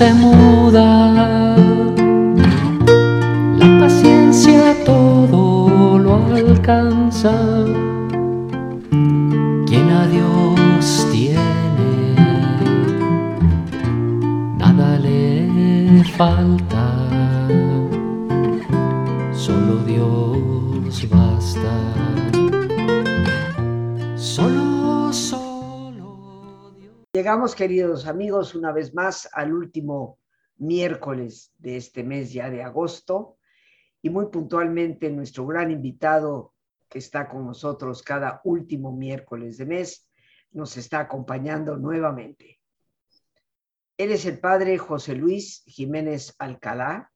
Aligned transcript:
No 0.00 0.27
Llegamos, 27.18 27.56
queridos 27.56 28.06
amigos, 28.06 28.54
una 28.54 28.70
vez 28.70 28.94
más 28.94 29.28
al 29.32 29.52
último 29.52 30.20
miércoles 30.56 31.52
de 31.58 31.76
este 31.76 32.04
mes 32.04 32.32
ya 32.32 32.48
de 32.48 32.62
agosto 32.62 33.38
y 34.00 34.08
muy 34.08 34.26
puntualmente 34.26 35.10
nuestro 35.10 35.44
gran 35.44 35.72
invitado 35.72 36.54
que 36.88 37.00
está 37.00 37.28
con 37.28 37.44
nosotros 37.44 38.04
cada 38.04 38.40
último 38.44 38.92
miércoles 38.92 39.58
de 39.58 39.66
mes 39.66 40.08
nos 40.52 40.76
está 40.76 41.00
acompañando 41.00 41.76
nuevamente. 41.76 42.60
Él 43.96 44.12
es 44.12 44.24
el 44.24 44.38
padre 44.38 44.78
José 44.78 45.16
Luis 45.16 45.64
Jiménez 45.66 46.36
Alcalá, 46.38 47.10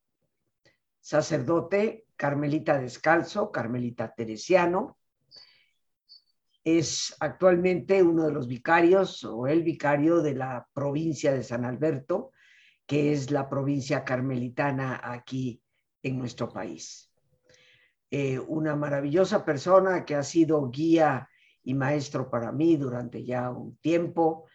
sacerdote 1.00 2.06
carmelita 2.16 2.76
descalzo, 2.76 3.52
carmelita 3.52 4.12
teresiano, 4.12 4.98
es 6.64 7.16
actualmente 7.18 8.02
uno 8.02 8.26
de 8.26 8.32
los 8.32 8.46
vicarios 8.46 9.24
o 9.24 9.46
el 9.46 9.62
vicario 9.62 10.22
de 10.22 10.34
la 10.34 10.68
provincia 10.72 11.32
de 11.32 11.42
San 11.42 11.64
Alberto, 11.64 12.32
que 12.86 13.12
es 13.12 13.30
la 13.30 13.48
provincia 13.48 14.04
carmelitana 14.04 15.00
aquí 15.02 15.60
en 16.02 16.18
nuestro 16.18 16.48
país. 16.48 17.10
Eh, 18.10 18.38
una 18.38 18.76
maravillosa 18.76 19.44
persona 19.44 20.04
que 20.04 20.14
ha 20.14 20.22
sido 20.22 20.70
guía 20.70 21.28
y 21.64 21.74
maestro 21.74 22.28
para 22.30 22.52
mí 22.52 22.76
durante 22.76 23.24
ya 23.24 23.50
un 23.50 23.76
tiempo, 23.78 24.46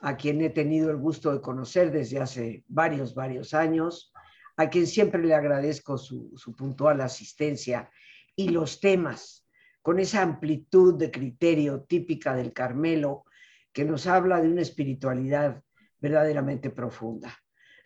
a 0.00 0.16
quien 0.16 0.40
he 0.40 0.50
tenido 0.50 0.90
el 0.90 0.96
gusto 0.96 1.32
de 1.32 1.40
conocer 1.40 1.90
desde 1.90 2.20
hace 2.20 2.64
varios, 2.68 3.14
varios 3.14 3.54
años, 3.54 4.12
a 4.56 4.68
quien 4.68 4.86
siempre 4.86 5.22
le 5.22 5.34
agradezco 5.34 5.98
su, 5.98 6.32
su 6.36 6.54
puntual 6.54 7.00
asistencia 7.00 7.90
y 8.36 8.48
los 8.50 8.80
temas 8.80 9.46
con 9.82 9.98
esa 9.98 10.22
amplitud 10.22 10.94
de 10.94 11.10
criterio 11.10 11.82
típica 11.82 12.34
del 12.34 12.52
Carmelo 12.52 13.24
que 13.72 13.84
nos 13.84 14.06
habla 14.06 14.40
de 14.40 14.48
una 14.48 14.62
espiritualidad 14.62 15.62
verdaderamente 15.98 16.70
profunda. 16.70 17.36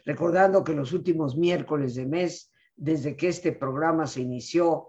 Recordando 0.05 0.65
que 0.65 0.75
los 0.75 0.93
últimos 0.93 1.37
miércoles 1.37 1.95
de 1.95 2.07
mes, 2.07 2.53
desde 2.77 3.17
que 3.17 3.29
este 3.29 3.53
programa 3.53 4.07
se 4.07 4.23
inició, 4.23 4.89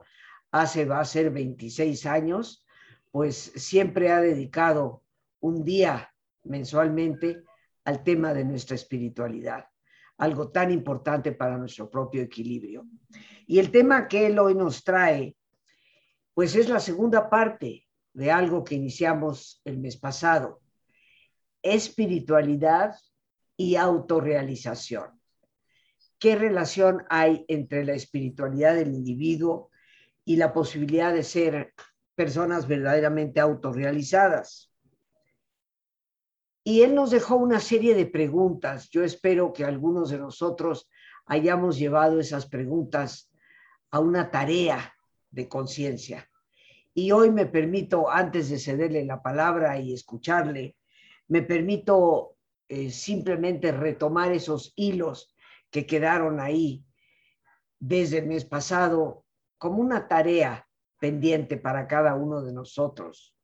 hace 0.51 0.85
va 0.85 0.99
a 0.99 1.05
ser 1.05 1.31
26 1.31 2.05
años, 2.05 2.65
pues 3.11 3.51
siempre 3.55 4.11
ha 4.11 4.19
dedicado 4.19 5.03
un 5.39 5.63
día 5.63 6.13
mensualmente 6.43 7.43
al 7.85 8.03
tema 8.03 8.33
de 8.33 8.43
nuestra 8.43 8.75
espiritualidad, 8.75 9.65
algo 10.17 10.49
tan 10.49 10.71
importante 10.71 11.31
para 11.31 11.57
nuestro 11.57 11.89
propio 11.89 12.21
equilibrio. 12.21 12.85
Y 13.47 13.59
el 13.59 13.71
tema 13.71 14.07
que 14.07 14.27
él 14.27 14.39
hoy 14.39 14.55
nos 14.55 14.83
trae 14.83 15.35
pues 16.35 16.53
es 16.55 16.67
la 16.67 16.81
segunda 16.81 17.29
parte 17.29 17.87
de 18.13 18.29
algo 18.29 18.63
que 18.63 18.75
iniciamos 18.75 19.61
el 19.63 19.79
mes 19.79 19.95
pasado, 19.95 20.61
espiritualidad 21.63 22.93
y 23.57 23.77
autorrealización. 23.77 25.19
¿Qué 26.19 26.35
relación 26.35 27.03
hay 27.09 27.45
entre 27.47 27.85
la 27.85 27.93
espiritualidad 27.93 28.75
del 28.75 28.89
individuo 28.89 29.71
y 30.25 30.35
la 30.35 30.51
posibilidad 30.51 31.13
de 31.13 31.23
ser 31.23 31.73
personas 32.15 32.67
verdaderamente 32.67 33.39
autorrealizadas? 33.39 34.73
Y 36.65 36.81
él 36.81 36.95
nos 36.95 37.11
dejó 37.11 37.37
una 37.37 37.61
serie 37.61 37.95
de 37.95 38.07
preguntas. 38.07 38.89
Yo 38.89 39.05
espero 39.05 39.53
que 39.53 39.63
algunos 39.63 40.09
de 40.09 40.17
nosotros 40.17 40.89
hayamos 41.27 41.77
llevado 41.77 42.19
esas 42.19 42.45
preguntas 42.45 43.31
a 43.89 43.99
una 43.99 44.31
tarea 44.31 44.94
de 45.35 45.49
conciencia. 45.49 46.29
Y 46.93 47.11
hoy 47.11 47.29
me 47.29 47.45
permito, 47.45 48.09
antes 48.09 48.49
de 48.49 48.57
cederle 48.57 49.03
la 49.03 49.21
palabra 49.21 49.77
y 49.77 49.93
escucharle, 49.93 50.77
me 51.27 51.41
permito 51.41 52.37
eh, 52.69 52.89
simplemente 52.89 53.71
retomar 53.73 54.31
esos 54.31 54.71
hilos 54.77 55.35
que 55.69 55.85
quedaron 55.85 56.39
ahí 56.39 56.85
desde 57.79 58.19
el 58.19 58.27
mes 58.27 58.45
pasado 58.45 59.25
como 59.57 59.81
una 59.81 60.07
tarea 60.07 60.67
pendiente 60.99 61.57
para 61.57 61.85
cada 61.85 62.15
uno 62.15 62.41
de 62.41 62.53
nosotros. 62.53 63.35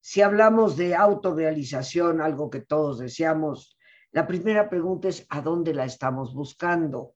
Si 0.00 0.20
hablamos 0.20 0.76
de 0.76 0.94
autorrealización, 0.94 2.20
algo 2.20 2.50
que 2.50 2.60
todos 2.60 2.98
deseamos, 2.98 3.78
la 4.12 4.26
primera 4.26 4.68
pregunta 4.68 5.08
es 5.08 5.26
¿a 5.30 5.40
dónde 5.40 5.72
la 5.72 5.86
estamos 5.86 6.34
buscando? 6.34 7.14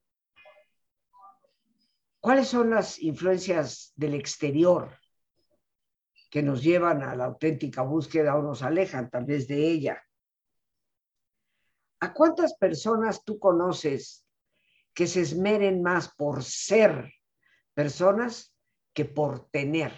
¿Cuáles 2.25 2.49
son 2.49 2.71
las 2.71 3.03
influencias 3.03 3.93
del 3.97 4.15
exterior 4.15 4.99
que 6.31 6.43
nos 6.43 6.63
llevan 6.63 7.03
a 7.03 7.15
la 7.15 7.27
auténtica 7.27 7.83
búsqueda 7.83 8.35
o 8.35 8.41
nos 8.41 8.63
alejan 8.63 9.11
tal 9.11 9.27
vez 9.27 9.47
de 9.47 9.71
ella? 9.71 10.03
¿A 12.01 12.15
cuántas 12.15 12.55
personas 12.55 13.23
tú 13.25 13.39
conoces 13.39 14.27
que 14.95 15.07
se 15.07 15.21
esmeren 15.21 15.83
más 15.83 16.15
por 16.15 16.43
ser 16.43 17.13
personas 17.75 18.57
que 18.95 19.05
por 19.05 19.51
tener 19.51 19.93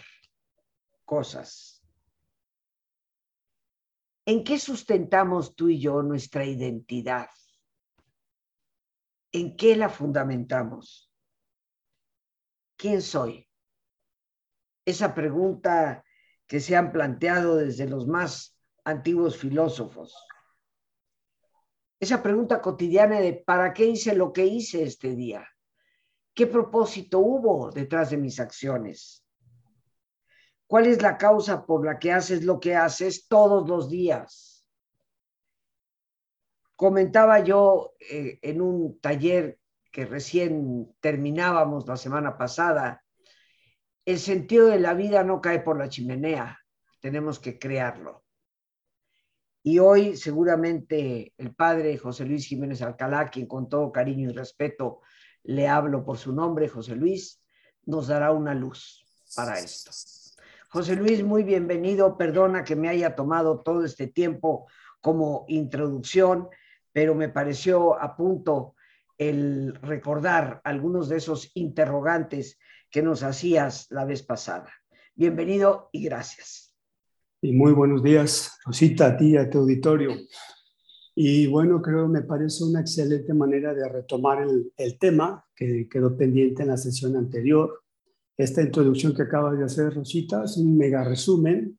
cosas? 1.04 1.80
¿En 4.24 4.42
qué 4.42 4.58
sustentamos 4.58 5.54
tú 5.54 5.68
y 5.68 5.78
yo 5.78 6.02
nuestra 6.02 6.44
identidad? 6.44 7.28
¿En 9.30 9.56
qué 9.56 9.76
la 9.76 9.88
fundamentamos? 9.88 11.05
¿Quién 12.76 13.02
soy? 13.02 13.48
Esa 14.84 15.14
pregunta 15.14 16.04
que 16.46 16.60
se 16.60 16.76
han 16.76 16.92
planteado 16.92 17.56
desde 17.56 17.88
los 17.88 18.06
más 18.06 18.56
antiguos 18.84 19.36
filósofos. 19.36 20.14
Esa 21.98 22.22
pregunta 22.22 22.60
cotidiana 22.60 23.20
de 23.20 23.32
¿para 23.32 23.72
qué 23.72 23.86
hice 23.86 24.14
lo 24.14 24.32
que 24.32 24.46
hice 24.46 24.82
este 24.82 25.16
día? 25.16 25.48
¿Qué 26.34 26.46
propósito 26.46 27.18
hubo 27.18 27.70
detrás 27.70 28.10
de 28.10 28.18
mis 28.18 28.38
acciones? 28.38 29.24
¿Cuál 30.66 30.86
es 30.86 31.00
la 31.00 31.16
causa 31.16 31.64
por 31.64 31.84
la 31.84 31.98
que 31.98 32.12
haces 32.12 32.44
lo 32.44 32.60
que 32.60 32.76
haces 32.76 33.26
todos 33.26 33.68
los 33.68 33.88
días? 33.88 34.66
Comentaba 36.74 37.40
yo 37.40 37.94
eh, 37.98 38.38
en 38.42 38.60
un 38.60 39.00
taller 39.00 39.58
que 39.96 40.04
recién 40.04 40.94
terminábamos 41.00 41.88
la 41.88 41.96
semana 41.96 42.36
pasada, 42.36 43.02
el 44.04 44.18
sentido 44.18 44.66
de 44.66 44.78
la 44.78 44.92
vida 44.92 45.24
no 45.24 45.40
cae 45.40 45.60
por 45.60 45.78
la 45.78 45.88
chimenea, 45.88 46.60
tenemos 47.00 47.38
que 47.38 47.58
crearlo. 47.58 48.22
Y 49.62 49.78
hoy 49.78 50.18
seguramente 50.18 51.32
el 51.38 51.54
padre 51.54 51.96
José 51.96 52.26
Luis 52.26 52.46
Jiménez 52.46 52.82
Alcalá, 52.82 53.30
quien 53.30 53.46
con 53.46 53.70
todo 53.70 53.90
cariño 53.90 54.28
y 54.28 54.34
respeto 54.34 55.00
le 55.44 55.66
hablo 55.66 56.04
por 56.04 56.18
su 56.18 56.30
nombre, 56.30 56.68
José 56.68 56.94
Luis, 56.94 57.42
nos 57.86 58.08
dará 58.08 58.32
una 58.32 58.52
luz 58.52 59.02
para 59.34 59.58
esto. 59.58 59.92
José 60.68 60.94
Luis, 60.94 61.24
muy 61.24 61.42
bienvenido. 61.42 62.18
Perdona 62.18 62.64
que 62.64 62.76
me 62.76 62.90
haya 62.90 63.14
tomado 63.14 63.62
todo 63.62 63.82
este 63.82 64.08
tiempo 64.08 64.68
como 65.00 65.46
introducción, 65.48 66.50
pero 66.92 67.14
me 67.14 67.30
pareció 67.30 67.98
a 67.98 68.14
punto 68.14 68.75
el 69.18 69.74
recordar 69.76 70.60
algunos 70.64 71.08
de 71.08 71.16
esos 71.16 71.50
interrogantes 71.54 72.58
que 72.90 73.02
nos 73.02 73.22
hacías 73.22 73.86
la 73.90 74.04
vez 74.04 74.22
pasada. 74.22 74.72
Bienvenido 75.14 75.88
y 75.92 76.04
gracias. 76.04 76.74
Y 77.40 77.52
muy 77.52 77.72
buenos 77.72 78.02
días, 78.02 78.58
Rosita, 78.64 79.06
a 79.06 79.16
ti 79.16 79.30
y 79.30 79.36
a 79.36 79.48
tu 79.48 79.58
auditorio. 79.58 80.10
Y 81.14 81.46
bueno, 81.46 81.80
creo 81.80 82.08
me 82.08 82.22
parece 82.22 82.64
una 82.64 82.80
excelente 82.80 83.32
manera 83.32 83.72
de 83.72 83.88
retomar 83.88 84.42
el, 84.42 84.72
el, 84.76 84.98
tema 84.98 85.44
que 85.54 85.88
quedó 85.88 86.16
pendiente 86.16 86.62
en 86.62 86.68
la 86.68 86.76
sesión 86.76 87.16
anterior. 87.16 87.82
Esta 88.36 88.60
introducción 88.60 89.14
que 89.14 89.22
acaba 89.22 89.54
de 89.54 89.64
hacer 89.64 89.94
Rosita 89.94 90.44
es 90.44 90.58
un 90.58 90.76
mega 90.76 91.04
resumen 91.04 91.78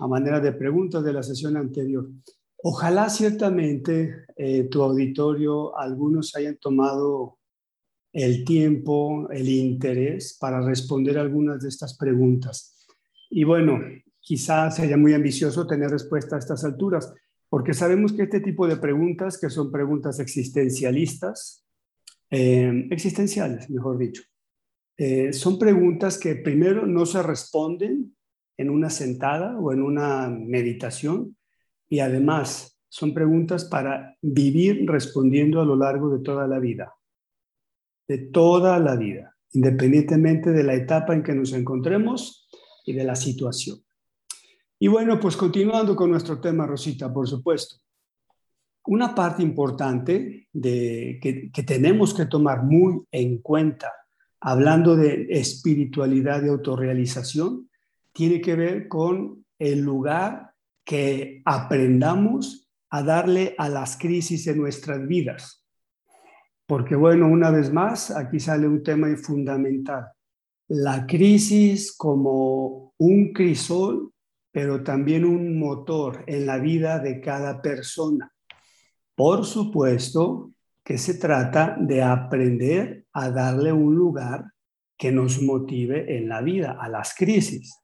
a 0.00 0.08
manera 0.08 0.40
de 0.40 0.52
preguntas 0.52 1.04
de 1.04 1.12
la 1.12 1.22
sesión 1.22 1.56
anterior. 1.56 2.08
Ojalá 2.66 3.10
ciertamente 3.10 4.24
eh, 4.36 4.64
tu 4.70 4.82
auditorio, 4.82 5.76
algunos 5.76 6.34
hayan 6.34 6.56
tomado 6.56 7.36
el 8.10 8.42
tiempo, 8.42 9.28
el 9.28 9.50
interés 9.50 10.38
para 10.40 10.62
responder 10.62 11.18
algunas 11.18 11.60
de 11.60 11.68
estas 11.68 11.94
preguntas. 11.94 12.86
Y 13.28 13.44
bueno, 13.44 13.80
quizás 14.18 14.76
sería 14.76 14.96
muy 14.96 15.12
ambicioso 15.12 15.66
tener 15.66 15.90
respuesta 15.90 16.36
a 16.36 16.38
estas 16.38 16.64
alturas, 16.64 17.12
porque 17.50 17.74
sabemos 17.74 18.14
que 18.14 18.22
este 18.22 18.40
tipo 18.40 18.66
de 18.66 18.78
preguntas, 18.78 19.36
que 19.38 19.50
son 19.50 19.70
preguntas 19.70 20.18
existencialistas, 20.18 21.66
eh, 22.30 22.88
existenciales, 22.90 23.68
mejor 23.68 23.98
dicho, 23.98 24.22
eh, 24.96 25.34
son 25.34 25.58
preguntas 25.58 26.16
que 26.16 26.34
primero 26.36 26.86
no 26.86 27.04
se 27.04 27.22
responden 27.22 28.16
en 28.56 28.70
una 28.70 28.88
sentada 28.88 29.58
o 29.58 29.70
en 29.70 29.82
una 29.82 30.30
meditación 30.30 31.36
y 31.94 32.00
además 32.00 32.76
son 32.88 33.14
preguntas 33.14 33.66
para 33.66 34.18
vivir 34.20 34.84
respondiendo 34.84 35.60
a 35.60 35.64
lo 35.64 35.76
largo 35.76 36.10
de 36.10 36.24
toda 36.24 36.48
la 36.48 36.58
vida, 36.58 36.92
de 38.08 38.18
toda 38.18 38.80
la 38.80 38.96
vida, 38.96 39.36
independientemente 39.52 40.50
de 40.50 40.64
la 40.64 40.74
etapa 40.74 41.14
en 41.14 41.22
que 41.22 41.36
nos 41.36 41.52
encontremos 41.52 42.48
y 42.84 42.94
de 42.94 43.04
la 43.04 43.14
situación. 43.14 43.78
Y 44.76 44.88
bueno, 44.88 45.20
pues 45.20 45.36
continuando 45.36 45.94
con 45.94 46.10
nuestro 46.10 46.40
tema, 46.40 46.66
Rosita, 46.66 47.12
por 47.14 47.28
supuesto. 47.28 47.76
Una 48.86 49.14
parte 49.14 49.44
importante 49.44 50.48
de, 50.52 51.20
que, 51.22 51.52
que 51.52 51.62
tenemos 51.62 52.12
que 52.12 52.26
tomar 52.26 52.64
muy 52.64 53.04
en 53.12 53.38
cuenta, 53.38 53.92
hablando 54.40 54.96
de 54.96 55.28
espiritualidad 55.30 56.42
y 56.42 56.48
autorrealización, 56.48 57.70
tiene 58.12 58.40
que 58.40 58.56
ver 58.56 58.88
con 58.88 59.44
el 59.60 59.78
lugar 59.78 60.53
que 60.84 61.42
aprendamos 61.44 62.70
a 62.90 63.02
darle 63.02 63.54
a 63.58 63.68
las 63.68 63.96
crisis 63.96 64.46
en 64.46 64.58
nuestras 64.58 65.06
vidas. 65.06 65.64
Porque 66.66 66.94
bueno, 66.94 67.26
una 67.26 67.50
vez 67.50 67.72
más, 67.72 68.10
aquí 68.10 68.38
sale 68.38 68.68
un 68.68 68.82
tema 68.82 69.08
fundamental. 69.16 70.06
La 70.68 71.06
crisis 71.06 71.94
como 71.96 72.94
un 72.98 73.32
crisol, 73.32 74.12
pero 74.50 74.82
también 74.82 75.24
un 75.24 75.58
motor 75.58 76.24
en 76.26 76.46
la 76.46 76.58
vida 76.58 76.98
de 77.00 77.20
cada 77.20 77.60
persona. 77.60 78.32
Por 79.14 79.44
supuesto 79.44 80.52
que 80.82 80.98
se 80.98 81.14
trata 81.14 81.76
de 81.80 82.02
aprender 82.02 83.06
a 83.12 83.30
darle 83.30 83.72
un 83.72 83.94
lugar 83.94 84.44
que 84.96 85.10
nos 85.10 85.42
motive 85.42 86.16
en 86.16 86.28
la 86.28 86.40
vida, 86.40 86.76
a 86.80 86.88
las 86.88 87.14
crisis. 87.14 87.83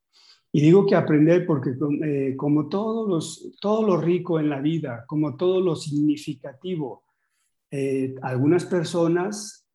Y 0.52 0.60
digo 0.60 0.84
que 0.86 0.96
aprender 0.96 1.46
porque 1.46 1.70
eh, 2.04 2.34
como 2.36 2.68
todos 2.68 3.08
los, 3.08 3.56
todo 3.60 3.86
lo 3.86 4.00
rico 4.00 4.40
en 4.40 4.50
la 4.50 4.60
vida, 4.60 5.04
como 5.06 5.36
todo 5.36 5.60
lo 5.60 5.76
significativo, 5.76 7.04
eh, 7.70 8.16
algunas 8.22 8.64
personas 8.64 9.68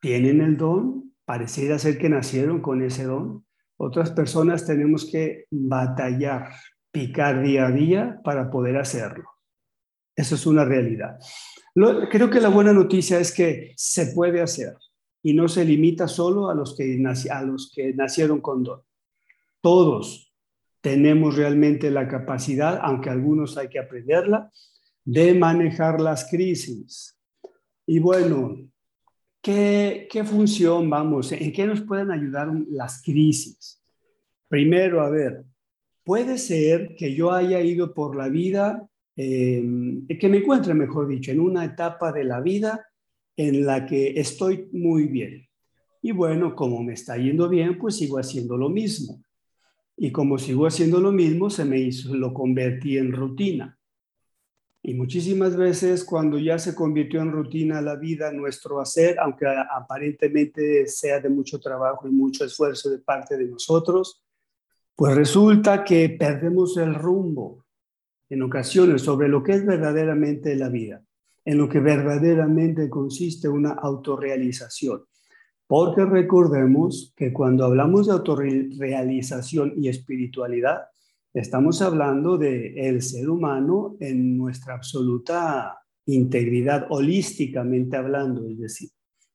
tienen 0.00 0.42
el 0.42 0.56
don, 0.56 1.14
pareciera 1.24 1.78
ser 1.78 1.98
que 1.98 2.10
nacieron 2.10 2.60
con 2.60 2.82
ese 2.82 3.04
don, 3.04 3.46
otras 3.78 4.10
personas 4.10 4.66
tenemos 4.66 5.10
que 5.10 5.46
batallar, 5.50 6.50
picar 6.90 7.42
día 7.42 7.66
a 7.66 7.70
día 7.70 8.20
para 8.24 8.50
poder 8.50 8.76
hacerlo. 8.76 9.30
Eso 10.14 10.34
es 10.34 10.46
una 10.46 10.64
realidad. 10.64 11.18
creo 12.10 12.28
que 12.28 12.40
la 12.40 12.48
buena 12.48 12.72
noticia 12.72 13.20
es 13.20 13.32
que 13.32 13.72
se 13.76 14.08
puede 14.08 14.42
hacer 14.42 14.74
y 15.22 15.32
no 15.32 15.48
se 15.48 15.64
limita 15.64 16.08
solo 16.08 16.50
a 16.50 16.54
los 16.54 16.76
que, 16.76 17.00
a 17.30 17.42
los 17.42 17.72
que 17.74 17.94
nacieron 17.94 18.40
con 18.40 18.64
don. 18.64 18.82
Todos 19.60 20.32
tenemos 20.80 21.36
realmente 21.36 21.90
la 21.90 22.08
capacidad, 22.08 22.80
aunque 22.82 23.10
algunos 23.10 23.56
hay 23.56 23.68
que 23.68 23.78
aprenderla, 23.78 24.50
de 25.04 25.34
manejar 25.34 26.00
las 26.00 26.28
crisis. 26.30 27.18
Y 27.86 27.98
bueno, 27.98 28.68
¿qué, 29.42 30.08
función 30.24 30.88
vamos? 30.88 31.32
¿En 31.32 31.52
qué 31.52 31.66
nos 31.66 31.80
pueden 31.80 32.10
ayudar 32.10 32.52
las 32.68 33.02
crisis? 33.02 33.82
Primero, 34.48 35.00
a 35.00 35.10
ver, 35.10 35.44
puede 36.04 36.38
ser 36.38 36.94
que 36.96 37.14
yo 37.14 37.32
haya 37.32 37.60
ido 37.60 37.92
por 37.92 38.16
la 38.16 38.28
vida, 38.28 38.88
eh, 39.16 39.62
que 40.20 40.28
me 40.28 40.38
encuentre, 40.38 40.74
mejor 40.74 41.08
dicho, 41.08 41.30
en 41.30 41.40
una 41.40 41.64
etapa 41.64 42.12
de 42.12 42.24
la 42.24 42.40
vida 42.40 42.86
en 43.36 43.64
la 43.64 43.86
que 43.86 44.20
estoy 44.20 44.68
muy 44.72 45.06
bien. 45.06 45.48
Y 46.02 46.12
bueno, 46.12 46.54
como 46.54 46.82
me 46.82 46.92
está 46.92 47.16
yendo 47.16 47.48
bien, 47.48 47.78
pues 47.78 47.96
sigo 47.96 48.18
haciendo 48.18 48.56
lo 48.56 48.68
mismo. 48.68 49.22
Y 50.00 50.12
como 50.12 50.38
sigo 50.38 50.66
haciendo 50.68 51.00
lo 51.00 51.10
mismo, 51.10 51.50
se 51.50 51.64
me 51.64 51.80
hizo, 51.80 52.14
lo 52.14 52.32
convertí 52.32 52.98
en 52.98 53.12
rutina. 53.12 53.76
Y 54.80 54.94
muchísimas 54.94 55.56
veces 55.56 56.04
cuando 56.04 56.38
ya 56.38 56.56
se 56.60 56.76
convirtió 56.76 57.20
en 57.20 57.32
rutina 57.32 57.82
la 57.82 57.96
vida, 57.96 58.30
nuestro 58.30 58.80
hacer, 58.80 59.18
aunque 59.18 59.44
aparentemente 59.46 60.86
sea 60.86 61.18
de 61.18 61.28
mucho 61.28 61.58
trabajo 61.58 62.06
y 62.06 62.12
mucho 62.12 62.44
esfuerzo 62.44 62.90
de 62.90 63.00
parte 63.00 63.36
de 63.36 63.46
nosotros, 63.46 64.22
pues 64.94 65.16
resulta 65.16 65.82
que 65.82 66.08
perdemos 66.10 66.76
el 66.76 66.94
rumbo 66.94 67.64
en 68.30 68.42
ocasiones 68.42 69.02
sobre 69.02 69.28
lo 69.28 69.42
que 69.42 69.52
es 69.52 69.66
verdaderamente 69.66 70.54
la 70.54 70.68
vida, 70.68 71.02
en 71.44 71.58
lo 71.58 71.68
que 71.68 71.80
verdaderamente 71.80 72.88
consiste 72.88 73.48
una 73.48 73.70
autorrealización. 73.70 75.04
Porque 75.68 76.06
recordemos 76.06 77.12
que 77.14 77.30
cuando 77.30 77.66
hablamos 77.66 78.06
de 78.06 78.14
autorrealización 78.14 79.74
y 79.76 79.88
espiritualidad, 79.88 80.84
estamos 81.34 81.82
hablando 81.82 82.38
de 82.38 82.88
el 82.88 83.02
ser 83.02 83.28
humano 83.28 83.94
en 84.00 84.38
nuestra 84.38 84.74
absoluta 84.74 85.78
integridad, 86.06 86.86
holísticamente 86.88 87.98
hablando, 87.98 88.48
es 88.48 88.58
decir, 88.58 88.88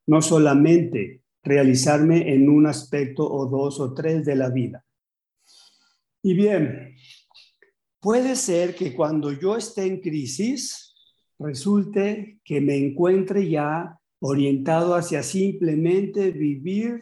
no 0.07 0.23
solamente 0.23 1.21
realizarme 1.43 2.33
en 2.33 2.49
un 2.49 2.65
aspecto 2.65 3.31
o 3.31 3.45
dos 3.45 3.79
o 3.79 3.93
tres 3.93 4.25
de 4.25 4.35
la 4.35 4.49
vida. 4.49 4.83
Y 6.23 6.33
bien, 6.33 6.95
puede 7.99 8.35
ser 8.35 8.73
que 8.73 8.95
cuando 8.95 9.31
yo 9.31 9.55
esté 9.55 9.85
en 9.85 10.01
crisis, 10.01 10.95
resulte 11.37 12.39
que 12.43 12.59
me 12.59 12.75
encuentre 12.75 13.47
ya 13.47 13.99
orientado 14.25 14.95
hacia 14.95 15.21
simplemente 15.21 16.31
vivir 16.31 17.01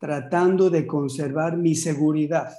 tratando 0.00 0.68
de 0.68 0.84
conservar 0.84 1.56
mi 1.56 1.76
seguridad. 1.76 2.52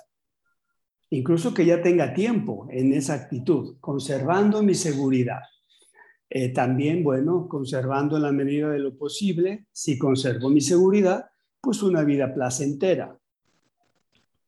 Incluso 1.09 1.53
que 1.53 1.65
ya 1.65 1.81
tenga 1.81 2.13
tiempo 2.13 2.67
en 2.69 2.93
esa 2.93 3.15
actitud, 3.15 3.75
conservando 3.81 4.63
mi 4.63 4.75
seguridad. 4.75 5.41
Eh, 6.29 6.53
también, 6.53 7.03
bueno, 7.03 7.49
conservando 7.49 8.15
en 8.15 8.23
la 8.23 8.31
medida 8.31 8.69
de 8.69 8.79
lo 8.79 8.97
posible, 8.97 9.67
si 9.73 9.97
conservo 9.97 10.49
mi 10.49 10.61
seguridad, 10.61 11.25
pues 11.59 11.83
una 11.83 12.03
vida 12.05 12.33
placentera. 12.33 13.17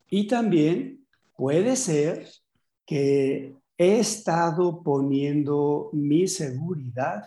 Y 0.10 0.26
también 0.28 1.06
puede 1.36 1.76
ser 1.76 2.28
que 2.86 3.56
he 3.78 4.00
estado 4.00 4.82
poniendo 4.84 5.90
mi 5.92 6.30
seguridad 6.30 7.26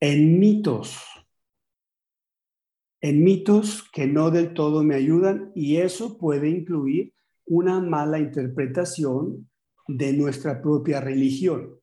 en 0.00 0.38
mitos, 0.38 1.02
en 3.00 3.22
mitos 3.22 3.88
que 3.92 4.06
no 4.06 4.30
del 4.30 4.54
todo 4.54 4.82
me 4.82 4.94
ayudan 4.94 5.52
y 5.54 5.76
eso 5.76 6.18
puede 6.18 6.48
incluir 6.48 7.12
una 7.46 7.80
mala 7.80 8.18
interpretación 8.18 9.48
de 9.86 10.12
nuestra 10.12 10.60
propia 10.60 11.00
religión. 11.00 11.78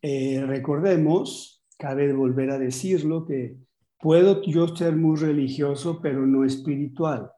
Eh, 0.00 0.44
recordemos, 0.46 1.64
cabe 1.76 2.12
volver 2.12 2.50
a 2.50 2.58
decirlo, 2.58 3.26
que 3.26 3.56
puedo 4.00 4.42
yo 4.42 4.68
ser 4.76 4.96
muy 4.96 5.16
religioso, 5.16 6.00
pero 6.00 6.26
no 6.26 6.44
espiritual. 6.44 7.32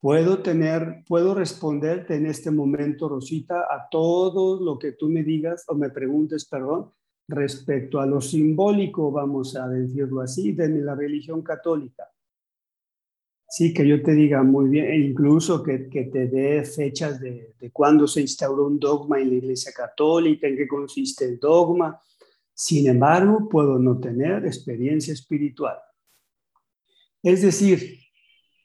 Puedo 0.00 0.42
tener, 0.42 1.04
puedo 1.06 1.34
responderte 1.34 2.16
en 2.16 2.24
este 2.24 2.50
momento, 2.50 3.08
Rosita, 3.08 3.60
a 3.70 3.88
todo 3.90 4.58
lo 4.58 4.78
que 4.78 4.92
tú 4.92 5.10
me 5.10 5.22
digas 5.22 5.64
o 5.68 5.74
me 5.74 5.90
preguntes, 5.90 6.46
perdón, 6.46 6.90
respecto 7.30 8.00
a 8.00 8.06
lo 8.06 8.20
simbólico, 8.20 9.10
vamos 9.10 9.56
a 9.56 9.68
decirlo 9.68 10.20
así, 10.20 10.52
de 10.52 10.68
la 10.68 10.94
religión 10.94 11.42
católica. 11.42 12.04
Sí, 13.48 13.74
que 13.74 13.86
yo 13.86 14.02
te 14.02 14.12
diga 14.12 14.42
muy 14.42 14.68
bien, 14.68 14.86
e 14.86 14.98
incluso 14.98 15.62
que, 15.62 15.88
que 15.88 16.04
te 16.04 16.28
dé 16.28 16.64
fechas 16.64 17.20
de, 17.20 17.54
de 17.58 17.70
cuándo 17.70 18.06
se 18.06 18.20
instauró 18.20 18.66
un 18.66 18.78
dogma 18.78 19.20
en 19.20 19.30
la 19.30 19.36
Iglesia 19.36 19.72
Católica, 19.72 20.46
en 20.46 20.56
qué 20.56 20.68
consiste 20.68 21.24
el 21.24 21.38
dogma. 21.38 22.00
Sin 22.54 22.88
embargo, 22.88 23.48
puedo 23.48 23.78
no 23.78 23.98
tener 23.98 24.46
experiencia 24.46 25.12
espiritual. 25.12 25.78
Es 27.22 27.42
decir, 27.42 27.98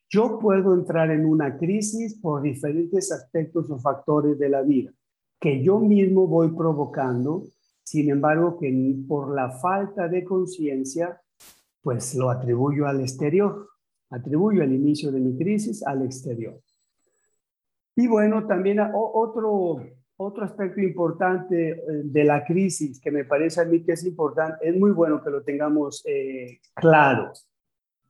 yo 0.10 0.38
puedo 0.40 0.74
entrar 0.74 1.10
en 1.10 1.26
una 1.26 1.58
crisis 1.58 2.20
por 2.22 2.44
diferentes 2.44 3.12
aspectos 3.12 3.70
o 3.72 3.80
factores 3.80 4.38
de 4.38 4.50
la 4.50 4.62
vida 4.62 4.94
que 5.40 5.62
yo 5.62 5.80
mismo 5.80 6.28
voy 6.28 6.56
provocando, 6.56 7.44
sin 7.86 8.10
embargo, 8.10 8.58
que 8.58 8.96
por 9.08 9.34
la 9.34 9.52
falta 9.52 10.08
de 10.08 10.24
conciencia, 10.24 11.22
pues 11.82 12.16
lo 12.16 12.32
atribuyo 12.32 12.88
al 12.88 13.00
exterior, 13.00 13.70
atribuyo 14.10 14.64
el 14.64 14.74
inicio 14.74 15.12
de 15.12 15.20
mi 15.20 15.38
crisis 15.38 15.86
al 15.86 16.02
exterior. 16.02 16.60
Y 17.96 18.08
bueno, 18.08 18.48
también 18.48 18.80
otro, 18.92 19.86
otro 20.18 20.44
aspecto 20.44 20.82
importante 20.82 21.70
eh, 21.70 21.78
de 22.06 22.24
la 22.24 22.44
crisis 22.44 23.00
que 23.00 23.12
me 23.12 23.24
parece 23.24 23.62
a 23.62 23.66
mí 23.66 23.84
que 23.84 23.92
es 23.92 24.04
importante, 24.04 24.68
es 24.68 24.76
muy 24.76 24.92
bueno 24.92 25.24
que 25.24 25.30
lo 25.30 25.44
tengamos 25.44 26.02
eh, 26.06 26.60
claro. 26.74 27.34